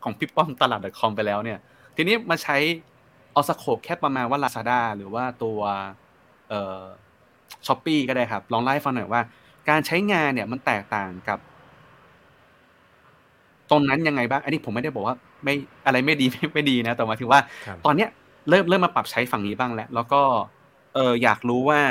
[0.03, 1.59] ของพี่ป้อม Tarad.com ไปแล้วเนี่ย
[1.95, 2.57] ทีนี้มาใช้
[3.35, 5.59] ขอ scope แค่ประมาณว่า Lazada หรือว่าตัว
[6.49, 6.81] เอ่อ
[7.67, 9.21] Shopee ก็ได้ครับ ลองไล่ฟังหน่อยว่า
[9.69, 11.39] การใช้งานเนี่ยมันแตกต่างกับ
[13.69, 15.53] ตรงนั้นยังไงบ้าง อันนี้ผมไม่ได้บอกว่า ไม่
[15.85, 17.39] อะไรไม่ดีไม่ไม่ดีนะ แต่มาถึงว่า
[17.85, 18.09] ตอนเนี้ย
[18.49, 20.21] เริ่มเริ่มมาปรับใช้ฝั่งนี้บ้างแล้ว แล้วก็
[20.97, 21.81] เอออยากรู้ว่า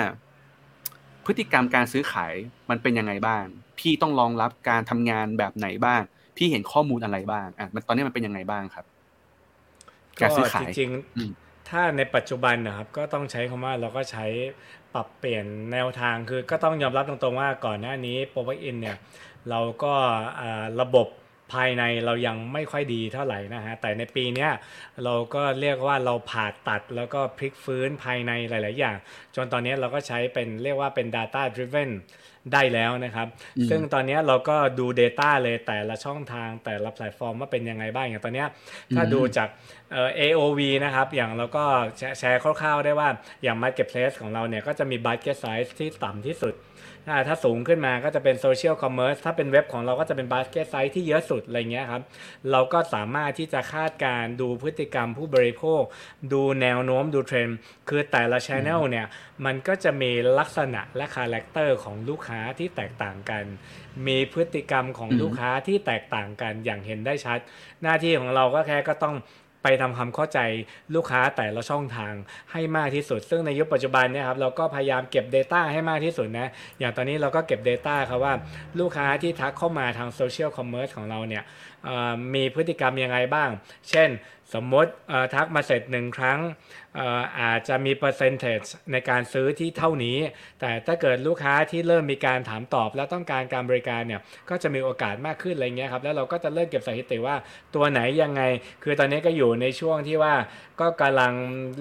[1.25, 2.35] พฤติกรรมการซื้อขาย
[2.71, 3.45] มันเป็นยังไงบ้าง
[3.79, 6.03] พี่ต้องรองรับการทำงานแบบไหนบ้าง
[6.37, 8.85] พี่เห็นข้อมูลอะไรบ้างอะมันตอนนี้มันเป็นยังไงบ้างครับ
[10.21, 10.91] การซื้อขายจริง
[11.69, 14.27] ถ้าในปัจจุบันนะครับก็ต้องใช้คำว่าเราก็ใช้
[14.95, 18.97] ปรับเปลี่ยนแนวทางคือก็ต้องยอมรับตรงๆว่าก่อนหน้านี้โปรไวอินเนี่ย
[19.51, 19.95] เราก็
[20.81, 21.07] ระบบ
[21.53, 24.49] ภายในเรายังไม่ค่อยดีเท่าไหร่นะฮะ แต่ในปีนี้
[25.05, 28.97] เราก็เรียกว่าเราผ่าตัดแล้วก็พลิกฟื้นภายในหลาย ๆ อย่าง
[29.35, 31.91] จนตอนนี้เราก็ใช้เป็นเรียกว่าเป็น data driven
[32.53, 33.29] ได้แล้วนะครับ
[33.71, 38.45] ซึ่งตอนนี้เราก็ดู Data เลยแต่ละช่องทางแต่ละแพลตฟอร์มว่าเป็นยังไงบ้างอย่างตอนนี้
[38.95, 39.49] ถ้าดูจาก
[39.93, 41.65] เอ่อ AOV นะครับ อย่างเราก็
[42.19, 43.09] แชร์คร่าว ๆ ได้ว่า
[43.43, 46.55] อย่าง Marketplace ของเราเนี่ยก็จะมี Basket Size ที่ต่ำที่สุด
[47.07, 52.03] ถ้าถ้าสูงขึ้นมาก็จะเป็น social commerce ถ้าเป็นเว็บของเราก็จะเป็น basket size ที่เยอะสุดอะไรเงี้ยครับ
[52.51, 55.83] เราก็สามารถที่จะคาดการณ์ดูพฤติกรรมผู้บริโภค
[56.33, 59.07] ดูแนวโน้มดูเทรนด์คือแต่ละช ANNEL เนี่ย
[59.45, 63.45] มันก็จะมีลักษณะและคาแรคเตอร์ของลูกค้าที่แตกต่างกัน
[64.07, 67.39] มีพฤติกรรมของลูกค้าที่แตกต่างกันอย่างเห็นได้ชัด
[67.83, 69.17] หน้าที่ของเราก็แค่ก็ต้อง
[69.69, 70.41] ไปทำความเข้าใจ
[70.95, 72.15] ลูกค้าแต่ละช่องทาง
[72.53, 76.49] ให้มากที่สุด ซึ่งในยุคปัจจุบันเนี่ยครับเราก็พยายามเก็บ Data ให้มากที่สุดนะ
[76.79, 78.35] อย่างตอนนี้เราก็เก็บ Data ครับว่า
[78.81, 81.43] ลูกค้าที่ทักเข้ามาทาง social commerce ของเราเนี่ย
[82.35, 83.49] มีพฤติกรรมยังไงบ้าง
[83.91, 84.09] เช่น
[84.55, 84.91] สมมติ
[85.35, 86.39] ทักมาเสร็จหนึ่งครั้ง
[87.41, 88.41] อาจจะมีเปอร์เซนต์
[88.93, 90.19] ในการซื้อที่เท่านี้
[90.61, 94.21] แต่ถ้าเกิดลูกค้าที่เริ่มมีการถามตอบ และต้องการการบริการเนี่ย
[94.51, 97.37] ก็จะมีโอกาสมากขึ้นอะไรเงี้ยครับแล้วเราก็จะเริ่มเก็บสถิติว่า
[97.75, 98.43] ตัวไหนยังไง
[98.83, 100.35] คือตอนนี้ก็อยู่ในช่วงที่ว่า
[100.81, 101.33] ก็กำลัง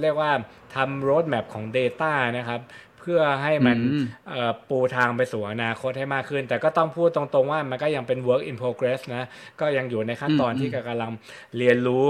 [0.01, 0.31] เรียกว่า
[0.75, 2.59] ทำโรดแมพของ Data นะครับ
[3.05, 9.23] พื่อให้มันอืมเอ่อปูทางไปสู่อนาคตให้มากขึ้น แต่ก็ต้องพูดตรงๆว่ามันก็ยังเป็น work in progress นะ
[9.61, 11.11] ก็ยังอยู่ในขั้นตอนอืมที่กำลัง
[11.57, 12.05] เรียนรู้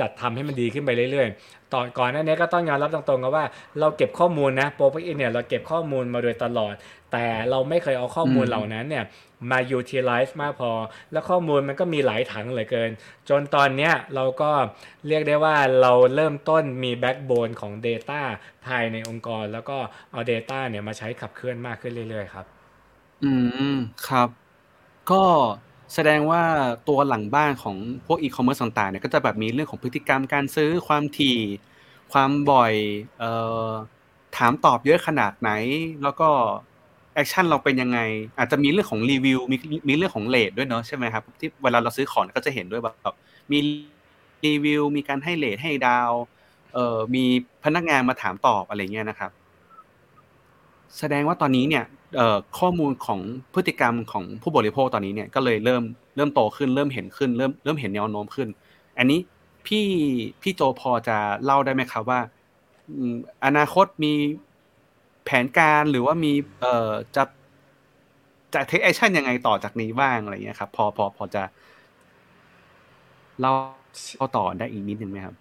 [0.00, 3.44] จัดทำให้มันดีขึ้นไปเรื่อยๆ ตอนก่อนหน้านี้ก็ต้องยอมรับตรงๆกันว่า
[3.80, 6.74] เราเก็บข้อมูลนะโปรเอินเนี่ยเราเก็บข้อมูลมาโดยตลอด
[7.12, 9.04] แต่เราไม่เคยเอาข้อมูลอืมเหล่านั้นเนี่ย
[9.50, 10.72] มา utilize มากพอ
[11.12, 12.90] แล้วข้อมูลมันก็มีหลายถังเหลือเกิน
[13.28, 14.50] จนตอนเนี้ยเราก็
[15.08, 18.22] เรียกได้ว่าเราเริ่มต้นมี backbone ของ Data
[18.66, 19.78] ภายในองค์กร แล้วก็
[20.12, 22.46] เอา Data เนี่ยมาใช้ขับเคลื่อนมากขึ้นเรื่อยๆครับ
[23.22, 23.26] อื
[23.72, 23.74] ม
[24.06, 24.28] ครับ
[25.10, 25.16] ก็
[25.94, 26.42] แสดงว่า
[26.88, 27.76] ตัวหลังบ้านของ
[28.06, 31.38] พวกอีคอมเมิร์ซต่างๆเนี่ยก็จะแบบมีเรื่องของพฤติกรรมการซื้อความถี่
[32.12, 32.74] ความบ่อย
[33.18, 33.72] เอ่อ
[34.36, 35.50] ถามตอบเยอะขนาดไหน
[36.02, 36.30] แล้วก็
[37.24, 37.98] คชั่นเราเป็นยังไง
[38.38, 39.56] อาจจะมีเรื่องของรีวิวมี
[39.88, 43.14] มีเรื่องของเลทด้วยเนาะใช่ไหมครับที่เวลาเราซื้อของก็จะเห็นด้วยแบบ
[43.52, 43.58] มี
[44.46, 46.12] รีวิวมีการให้เลทให้ดาว
[46.74, 47.24] เอ่อมี
[47.64, 49.30] พนักงานมาถามตอบอะไรเงี้ยนะครับ
[50.98, 51.84] แสดงว่าตอนนี้เนี่ย
[52.16, 53.20] เอ่อข้อมูลของ
[53.54, 55.82] พฤติกรรมของผู้บริโภคตอนนี้เนี่ยก็เลยเริ่ม
[56.16, 58.48] เริ่มโตขึ้นเริ่มเห็นขึ้นเริ่มเริ่มเห็นแนวโน้มขึ้น
[58.98, 59.18] อันนี้
[59.66, 59.86] พี่
[60.42, 62.20] พี่โจพอจะเล่าได้ไหมครับว่า
[63.44, 64.12] อนาคตมี
[65.24, 67.24] แผนการหรือว่ามีเอ่อจะ
[68.54, 71.42] จะ take action ยังไงต่อจากนี้บ้างอะไรเงี้ยครับพอพอพอจะ
[73.40, 73.52] เล่า
[74.16, 75.34] เล่าต่อได้อีกนิดนึงไหมครับ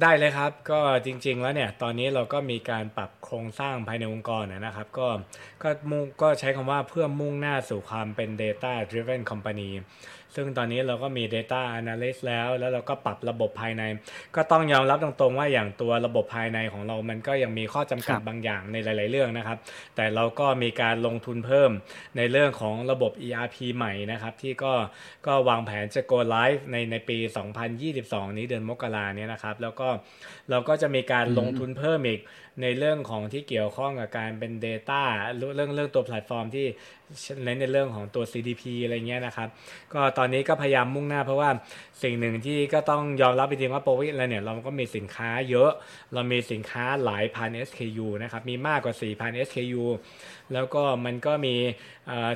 [0.00, 5.08] ได้เลยครับก็จริง ๆ แล้วเนี่ย ตอนนี้เราก็มีการปรับโครงสร้างภายในองค์กรนะครับ ก็
[5.62, 9.70] ก็มุ่งก็ใช้คำว่าเพื่อมุ่งหน้าสู่ความเป็น data driven company
[10.34, 13.82] ซึ่งตอนนี้เราก็มี data analyst แล้ว แล้วเราก็ปรับระบบภายใน
[14.36, 19.58] ก็ต้องยอมรับตรงๆ ว่าอย่างตัวระบบภายในของเรามันก็ยังมีข้อจำกัดครับบางอย่างในหลาย ๆ เรื่องนะครับ
[19.96, 21.70] แต่เราก็มีการลงทุนเพิ่ม
[22.16, 24.72] ในเรื่องของระบบ ERP ใหม่นะครับ ที่ก็
[25.26, 27.18] ก็วางแผนจะ go live ในในปี
[27.76, 29.88] 2022 นี้เดือนมกราเนี่ยนะครับ แล้วก็
[30.50, 32.20] เราก็จะมีการลงทุนเพิ่มอีก
[32.60, 35.02] ในเรื่องของที่เกี่ยวข้องกับการเป็น Data
[35.36, 36.66] เรื่องเรื่องเรื่องตัวแพลตฟอร์มที่
[37.44, 39.48] เน้นในเรื่องของตัว CDP อะไรเงี้ยนะครับ
[39.92, 41.50] ก็ตอนนี้ก็พยายามมุ่งหน้าเพราะว่า
[42.02, 45.70] สิ่งหนึ่งที่ก็ต้องยอมรับจริงๆว่าโปรวิทแล้วเนี่ยเราก็มีสินค้าเยอะ
[46.14, 49.84] เรามีสินค้าหลายพัน SKU นะครับมีมากกว่า 4,000 SKU
[50.52, 51.54] แล้วก็มันก็มี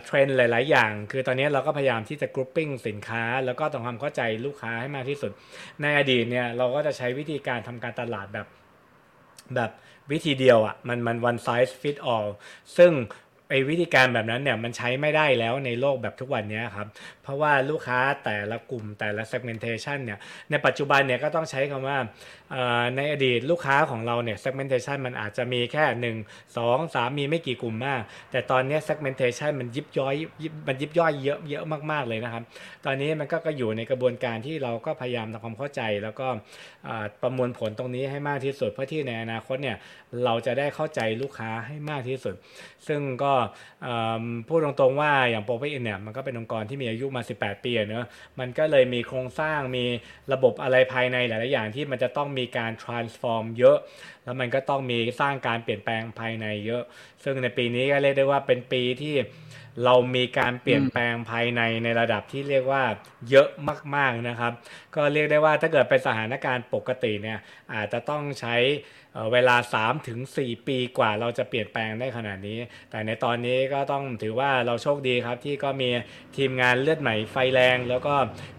[0.04, 5.32] เทรนด์หลาย ๆ อย่าง คือตอนนี้เราก็พยายามที่จะ grouping สินค้า แล้วก็ทำความเข้าใจลูกค้าให้มากที่สุด
[5.82, 8.46] ในอดีตเนี่ยเราก็จะใช้วิธีการทำการตลาดแบบ
[9.56, 9.70] แบบ
[10.12, 12.28] วิธีเดียวอะ่ะมันมัน one size fit all
[12.76, 12.92] ซึ่ง
[13.50, 16.88] ไอ้วิธีการแบบนั้นเนี่ยมันใช้ไม่ได้แล้วในโลกแบบทุกวันนี้ครับ
[17.22, 20.18] เพราะว่าลูกค้าแต่ละกลุ่มแต่ละ segmentation เนี่ย
[20.50, 21.98] ในปัจจุบันเนี่ยก็ต้องใช้คำว่า
[22.96, 30.14] ในอดีตลูกค้าของเราเนี่ย segmentation มันอาจจะมีแค่ 1 2 3 มีไม่กี่กลุ่มมาก แต่ตอนนี้ segmentation มันยิบย่อย
[30.68, 32.42] มันยิบย่อยเยอะเยอะมากๆเลยนะครับ
[32.84, 36.26] ตอนนี้มันก็ก็อยู่ในกระบวนการที่เราก็พยายามทำความเข้าใจ แล้วก็
[37.22, 39.76] ประมวลผลตรงนี้ให้มากที่สุดเพื่อที่ในอนาคตเนี่ย
[40.24, 42.34] เราจะได้เข้าใจลูกค้าให้มากที่สุด
[42.88, 43.32] ซึ่งก็
[44.48, 48.06] พูดตรงๆว่าอย่างโปรเฟอินเนี่ยมันก็เป็นองค์กรที่มีอายุมา 18 ปีเนอะ
[48.38, 49.84] มันก็เลยมีโครงสร้างมี
[50.32, 53.78] ระบบอะไรภายในหลายๆอย่างที่มันจะต้องมีการ transform เยอะ
[54.24, 56.82] แล้วมันก็ต้องมีสร้างการเปลี่ยนแปลงภายในเยอะ
[57.24, 59.14] ซึ่งในปีนี้ก็เรียกได้ว่าเป็นปีที่
[59.84, 62.82] เรามีการเปลี่ยนแปลงภายในในระดับที่เรียกว่า
[63.30, 63.48] เยอะ
[63.96, 64.52] มากๆนะครับ
[64.96, 67.38] ก็เรียกได้ว่าถ้าเกิดเป็นสถานการณ์ปกติเนี่ย
[67.74, 68.56] อาจจะต้องใช้
[69.32, 72.58] เวลา 3 ถึง 4 ปีกว่าเราจะเปลี่ยนแปลงได้ขนาดนี้
[72.90, 75.90] แต่ในตอนนี้ก็ต้องถือว่าเราโชคดีครับที่ก็มี
[76.36, 78.14] ทีมงานเลือดใหม่ไฟแรง แล้วก็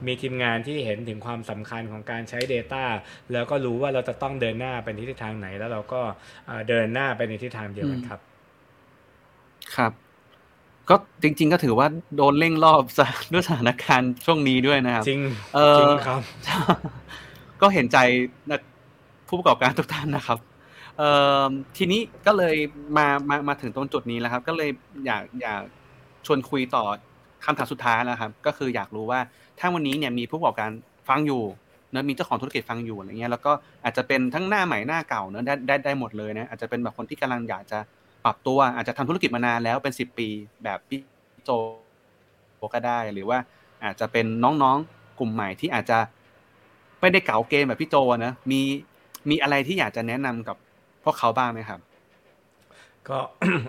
[0.05, 2.85] มีทีมงานที่เห็นถึงความสำคัญของการใช้ Data
[3.33, 6.01] แล้วก็รู้ว่าเราจะต้องเดินหน้าไปในทิศทางไหน แล้วเราก็
[6.69, 8.19] เดินหน้าไปในทิศทางเดียวกันครับ
[9.75, 10.06] ครับ
[10.89, 12.81] ก็จริง ๆ ก็ถือว่าโดนเร่งรอบ
[13.33, 15.21] ด้วยสถานการณ์ช่วงนี้ด้วยนะครับ จริง
[15.55, 16.21] เออจริงครับ
[17.61, 17.97] ก็เห็นใจ
[19.27, 20.37] ผู้ประกอบการทุกท่านนะครับ
[20.97, 21.09] เอ่
[21.43, 22.55] อทีนี้ก็เลย
[22.97, 24.69] มามามาถึงตรงจุดนี้แล้วครับ ก็เลย
[25.05, 25.61] อยากอยาก
[26.25, 26.83] ชวนคุยต่อ
[27.45, 29.19] คำถามสุดท้ายแล้วครับ ก็คืออยากรู้ว่า
[29.59, 30.71] ถ้าวันนี้เนี่ยมีผู้ประกอบการ
[31.09, 31.43] ฟังอยู่
[31.91, 33.51] เนะมีเจ้าของธุรกิจฟังอยู่อะไรเงี้ยแล้วก็
[33.83, 37.79] อาจจะเป็นทั้งหน้าใหม่หน้าเก่าเนะได้ได้ได้หมดเลยนะอาจจะเป็นแบบคนที่กำลังอยากจะ
[38.27, 40.29] ปรับตัวอาจจะทำธุรกิจมานานแล้วเป็นสิบปี
[40.63, 40.99] แบบพี่
[41.45, 41.51] โจ
[42.73, 43.37] ก็ได้ หรือว่า
[43.83, 45.99] อาจจะเป็นน้องๆกลุ่มใหม่ที่อาจจะ
[47.01, 48.61] ไม่ได้เก่าเกมแบบพี่โจนะมี
[49.29, 50.57] มีอะไรที่อยากจะแนะนำกับ
[51.03, 51.79] พวกเขาบ้างไหมครับ
[53.09, 53.19] ก็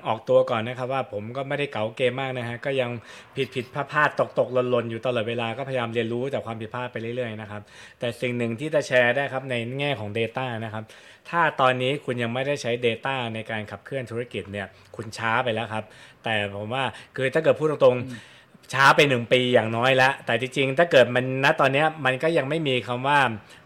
[0.07, 2.91] ออกตัวก่อนนะครับว่าผมก็ไม่ได้เก๋าเกมมากนะฮะก็ยัง
[3.37, 7.63] ผิดผิดพลาดพลาดตกตกหล่นหล่นอยู่ตลอดเวลาก็พยายามเรียนรู้จากความผิดพลาดไปเรื่อยๆนะครับ
[7.99, 10.85] แต่สิ่งหนึ่งที่จะแชร์ได้ครับในแง่ของ Data นะครับ
[11.31, 14.67] ถ้าตอนนี้คุณยังไม่ได้ใช้ Data ในการขับเคลื่อนธุรกิจเนี่ย
[14.97, 15.85] คุณช้าไปแล้วครับ
[16.25, 16.85] แต่ผมว่า
[17.17, 18.38] คือถ้าเกิดพูดตรงๆ
[18.73, 23.19] ช้าไปหนึ่งปีอย่างน้อยแล้ว แต่จริงๆ ถ้าเกิดมันณตอนนี้มันก็ยังไม่มีคำว่า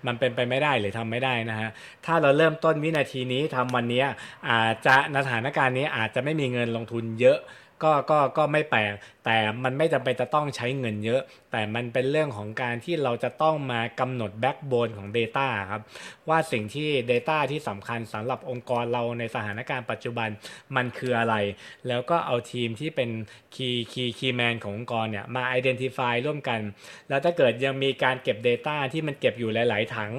[0.06, 1.70] มันเป็นไปไม่ได้หรือทำไม่ได้นะฮะ
[2.06, 4.02] ถ้าเราเริ่มต้นวินาทีนี้ทำวันนี้
[4.48, 4.96] อาจจะ
[5.26, 7.38] สถานการณ์นี้อาจจะไม่มีเงินลงทุนเยอะ
[7.84, 8.92] ก็ก็ก็ไม่แปลก
[9.24, 11.22] แต่มันไม่จำเป็นจะต้องใช้เงินเยอะ
[11.52, 15.82] แต่มันเป็นเรื่องของการที่เราจะต้องมากำหนด backbone ของ Data ครับ
[16.28, 20.28] ว่าสิ่งที่ Data ที่สำคัญสำหรับองค์กรเราในสถานการณ์ปัจจุบัน
[20.76, 21.34] มันคืออะไร
[21.88, 23.10] แล้วก็เอาทีมที่เป็น
[23.54, 26.60] Key Key Key Man ขององค์กรเนี่ยมา Identify ร่วมกัน
[27.08, 30.12] แล้วถ้าเกิดยังมีการเก็บ Data ที่มันเก็บอยู่หลาย ๆ ถัง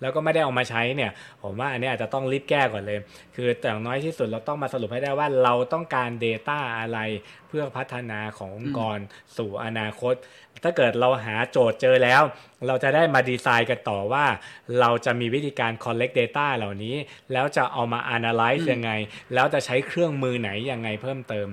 [0.00, 1.10] แล้วก็ไม่ได้เอามาใช้เนี่ย
[1.42, 2.98] ผมว่าอันนี้อาจจะต้องรีบแก้ก่อนเลย
[3.36, 6.98] คือแต่อย่างน้อยที่สุดเราต้องมาสรุปให้ได้ว่าเราต้องการ Data อะไร
[7.48, 8.98] เพื่อพัฒนาขององค์กร
[9.36, 10.14] สู่อนาคต
[10.64, 12.22] ถ้าเกิดเราหาโจทย์เจอแล้ว
[12.66, 14.26] เราจะได้มาดีไซน์กันต่อว่า
[14.80, 16.96] เราจะมีวิธีการ collect data เหล่านี้
[17.32, 18.90] แล้วจะเอามา analyze ยังไง
[19.34, 21.48] แล้วจะใช้เครื่องมือไหนยังไงเพิ่มเติม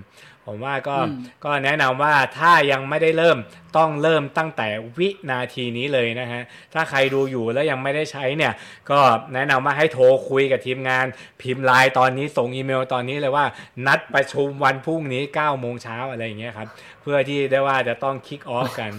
[0.48, 0.98] ผมว่าก็
[1.46, 3.38] ก็แนะนำว่าถ้ายังไม่ได้เริ่ม
[3.78, 4.68] ต้องเริ่มตั้งแต่
[4.98, 6.42] วินาทีนี้เลยนะฮะ
[6.74, 8.54] ถ้าใครดูอยู่แล้วยังไม่ได้ใช้เนี่ย
[8.92, 9.00] ก็
[9.34, 11.06] แนะนำว่าให้โทรคุยกับทีมงาน
[11.42, 13.46] พิมพ์ไลน์ตอนนี้ส่งอีเมลตอนนี้เลยว่า
[13.88, 16.68] นัดประชุมวันพรุ่งนี้9โมงเช้าอะไรอย่างเงี้ยครับ
[17.02, 18.92] เพื่อที่ได้ว่าจะต้อง kick off กัน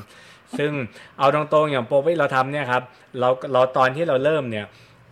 [0.59, 0.73] ซึ่ง
[1.19, 2.83] เอาตรงๆอย่างโปรวิเราทำเนี่ยครับ
[3.21, 4.67] เราเราตอนที่เราเริ่มเนี่ย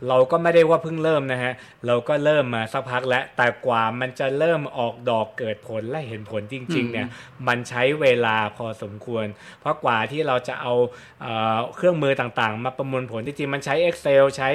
[0.09, 1.53] เราก็ไม่ได้ว่าเพิ่งเริ่มนะฮะ
[1.87, 7.09] เราก็เริ่มมาสักพักแล้ว แต่กว่ามันจะเริ่มออกดอกเกิดผลและเห็นผลจริง ๆ เนี่ย
[7.49, 9.27] มันใช้เวลาพอสมควร
[9.61, 10.75] เพราะกว่าที่เราจะเอา
[11.23, 11.27] เอ
[11.77, 14.51] เครื่องมือต่างๆ มาประมวลผลจริงๆมันใช้ Excel ใช้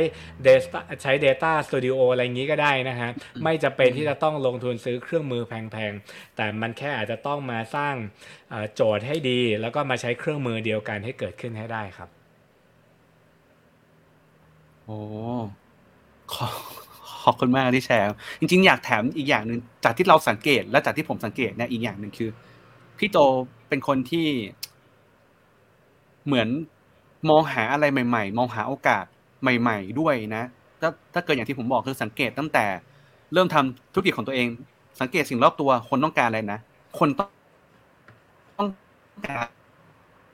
[0.47, 3.09] Data ใช้ Data Studio อะไรอย่างนี้ก็ได้นะฮะ
[3.43, 7.95] ไม่จะเป็นที่จะต้องลงทุนซื้อเครื่องมือแพงๆ แต่มันแค่อาจจะต้องมาสร้าง
[8.75, 12.16] โจทย์ให้ดี แล้วก็มาใช้เครื่องมือเดียวกันให้เกิดขึ้นให้ได้ครับ
[14.87, 14.99] โอ้
[16.33, 16.47] ขอ
[17.23, 18.05] ขอบคุณมากที่แชร์
[18.39, 22.29] จริง ๆ อยากแถมอีกอย่างหนึ่งจากที่เราสังเกต และจากที่ผมสังเกตเนี่ยอีกอย่างหนึ่งคือ
[22.97, 23.17] พี่โต
[23.69, 24.27] เป็นคนที่
[26.25, 26.47] เหมือน
[27.29, 29.05] มองหาอะไรใหม่ ๆ มองหาโอกาส
[29.41, 30.43] ใหม่ ๆ ด้วยนะ
[30.81, 32.65] ถ้าถ้าเกิดอย่างที่ผมบอกคือสังเกตตั้งแต่
[33.33, 34.47] เริ่มทำธุรกิจของตัวเอง
[35.01, 36.59] สังเกตสิ่งรอบตัวคนต้องการอะไรนะ
[36.99, 37.29] คนต้อง
[38.57, 38.69] ต้อง
[39.27, 39.47] การ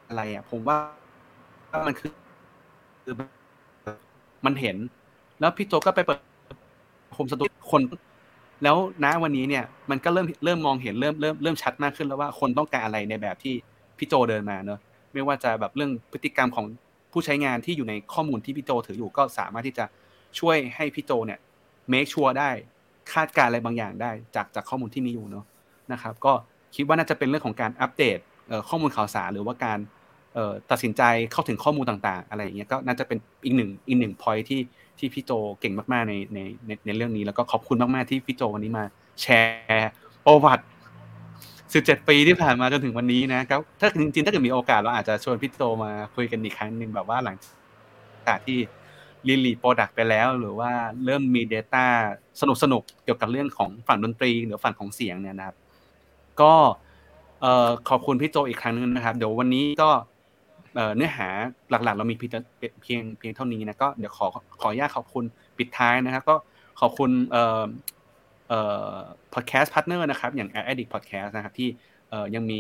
[0.08, 0.78] อะไรอะ ผมว่า
[1.88, 2.12] มันคือ
[4.46, 4.78] มันเห็น
[5.40, 6.20] แล้วพี่โจก็ไปเปิด
[7.16, 7.82] คมสตูคน
[8.64, 13.54] แล้วณวันนี้เนี่ย มันก็เริ่มเริ่มมองเห็นเริ่มเริ่มเริ่มชัดมากขึ้นแล้วว่าคนต้องการอะไรในแบบที่
[13.98, 14.80] พี่โจเดินมาเนอะ
[15.14, 16.66] ไม่ว่าจะแบบเรื่องพฤติกรรมของ
[17.12, 19.86] ผู้ใช้งานที่อยู่ในข้อมูลที่พี่โจถืออยู่ก็สามารถที่จะ
[20.40, 21.40] ช่วยให้พี่โจเนี่ย
[21.90, 22.50] make sure ได้
[23.14, 25.46] คาดการณ์อะไรบางอย่างได้ จากจากข้อมูลที่มีอยู่เนาะ
[25.92, 26.34] นะครับ ก็
[26.76, 28.18] คิดว่าน่าจะเป็นเรื่องของการอัปเดต
[28.70, 29.80] ข้อมูลข่าวสารหรือว่าการ
[30.72, 34.62] ตัดสินใจเข้าถึงข้อมูลต่างๆ อะไรอย่างเงี้ยก็น่าจะเป็นอีกหนึ่งอีกหนึ่งพอยที่
[35.00, 36.40] ที่พี่โจเก่งมากๆในใน
[36.86, 38.84] ในเรื่องนี้แล้วก็ขอบคุณมากๆที่พี่โจวันนี้มา
[39.22, 39.90] แชร์
[40.26, 40.66] ประวัติ
[41.74, 47.36] สิบเจ็ดปีที่ผ่านมาจนถึงวันนี้นะครับถ้าจริงๆถ้าเกิดมีโอกาสเราอาจจะชวนพี่โจมาคุยกันอีกครั้งหนึ่งแบบว่าหลัง
[48.28, 48.60] จากที่
[49.28, 50.72] release product ไปแล้ว หรือว่า
[51.06, 51.86] เริ่มมี Data
[52.42, 55.56] สนุกสนุกเกี่ยวกับเรื่องของฝั่งดนตรี หรือฝั่งของเสียงเนี่ยนะครับ
[56.42, 56.54] ก็
[57.90, 59.90] ขอบคุณพี่โจอีกครั้งนึงนะครับ เดี๋ยววันนี้ก็
[60.96, 61.30] เนื้อหา
[61.70, 62.32] หลักๆ เรามีเพียง
[62.82, 64.28] เพียงเท่านี้นะก็เดี๋ยวขอ
[64.62, 65.26] ขออนุญาตขอบคุณ
[65.58, 66.36] ปิดท้ายนะครับก็
[66.80, 67.64] ขอบคุณเอ่อ
[68.50, 68.60] เอ่
[68.90, 68.94] อ
[69.34, 71.70] พอดแคสต์ partner นะครับอย่าง Addict Podcast นะครับที่
[72.10, 72.60] เอ่อยังมี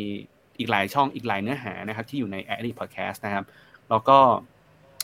[0.59, 3.45] อีกหลายช่องอีกหลายเนื้อหานะครับที่อยู่ใน Addict Podcast นะครับ
[3.89, 4.17] แล้วก็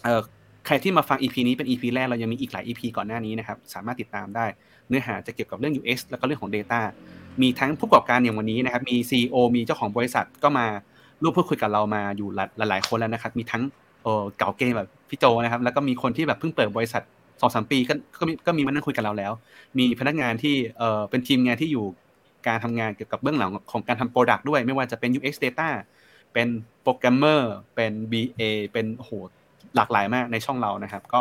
[0.04, 0.22] เอ่อ
[0.68, 4.46] ใครที่มาฟัง EP นี้เป็น EP แรกเรายังมีอีกหลาย EP ก่อนหน้านี้นะครับสามารถติดตามได้
[4.88, 6.80] เนื้อหาจะเกี่ยวกับเรื่อง UX แล้วก็เรื่องของ Data
[7.42, 10.68] มีทั้งผู้ประกอบการอย่างวันนี้นะครับมี CEO มีเจ้าของบริษัทก็มา
[11.24, 13.64] ร่วมพูดคุยกับเรามาอยู่หลาย ๆ คนแล้วนะครับ มีทั้ง
[14.38, 17.04] เก่าเกมแบบพี่โจนะครับ แล้วก็มีคนที่แบบเพิ่งเปิดบริษัท
[17.42, 19.32] สองสามปีก็ก็มีก็มีมานั่งคุยกับเราแล้ว
[19.78, 21.86] มีพนักงานที่เออเป็นทีมงานที่อยู่
[22.48, 25.70] การทำงานเกี่ยวกับเบื้องหลังของการทำโปรดักต์ด้วย ไม่ว่าจะเป็น UX Data
[26.34, 26.48] เป็น
[26.84, 28.42] โปรแกรมเมอร์เป็น BA
[28.74, 29.10] เป็นโห
[29.76, 31.20] หลากหลายมากในช่องเรานะครับ ก็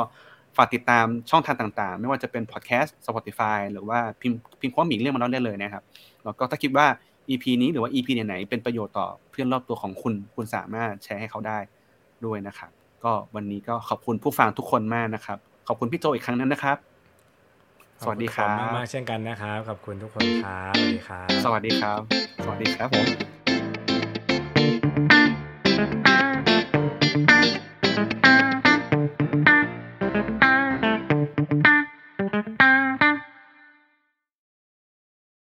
[0.57, 5.83] ฝากติดตามช่องทางต่างๆ ไม่ว่าจะเป็นพอดแคสต์ Spotify หรือว่าพิมพ์พิมพ์คำว่าหมิงเรื่องมาเล่าได้เลยนะครับ
[6.25, 6.87] แล้วก็ถ้าคิดว่า
[7.31, 11.59] EP นี้หรือว่า EP ไหนๆเป็นประโยชน์ต่อเพื่อนรอบตัวของคุณ คุณสามารถแชร์ให้เขาได้
[12.25, 12.71] ด้วยนะครับ
[13.05, 16.77] ก็วันนี้ก็ขอบคุณผู้ฟังทุกคนมากนะครับ ขอบคุณพี่โจอีกครั้งนึงนะครับ
[18.03, 22.01] สวัสดีครัขอบคุณมากๆเช่นกันนะครับ ขอบคุณทุกคนครับ สวัสดีครับ สวัสดีครับ
[22.45, 23.38] สวัสดีครับผม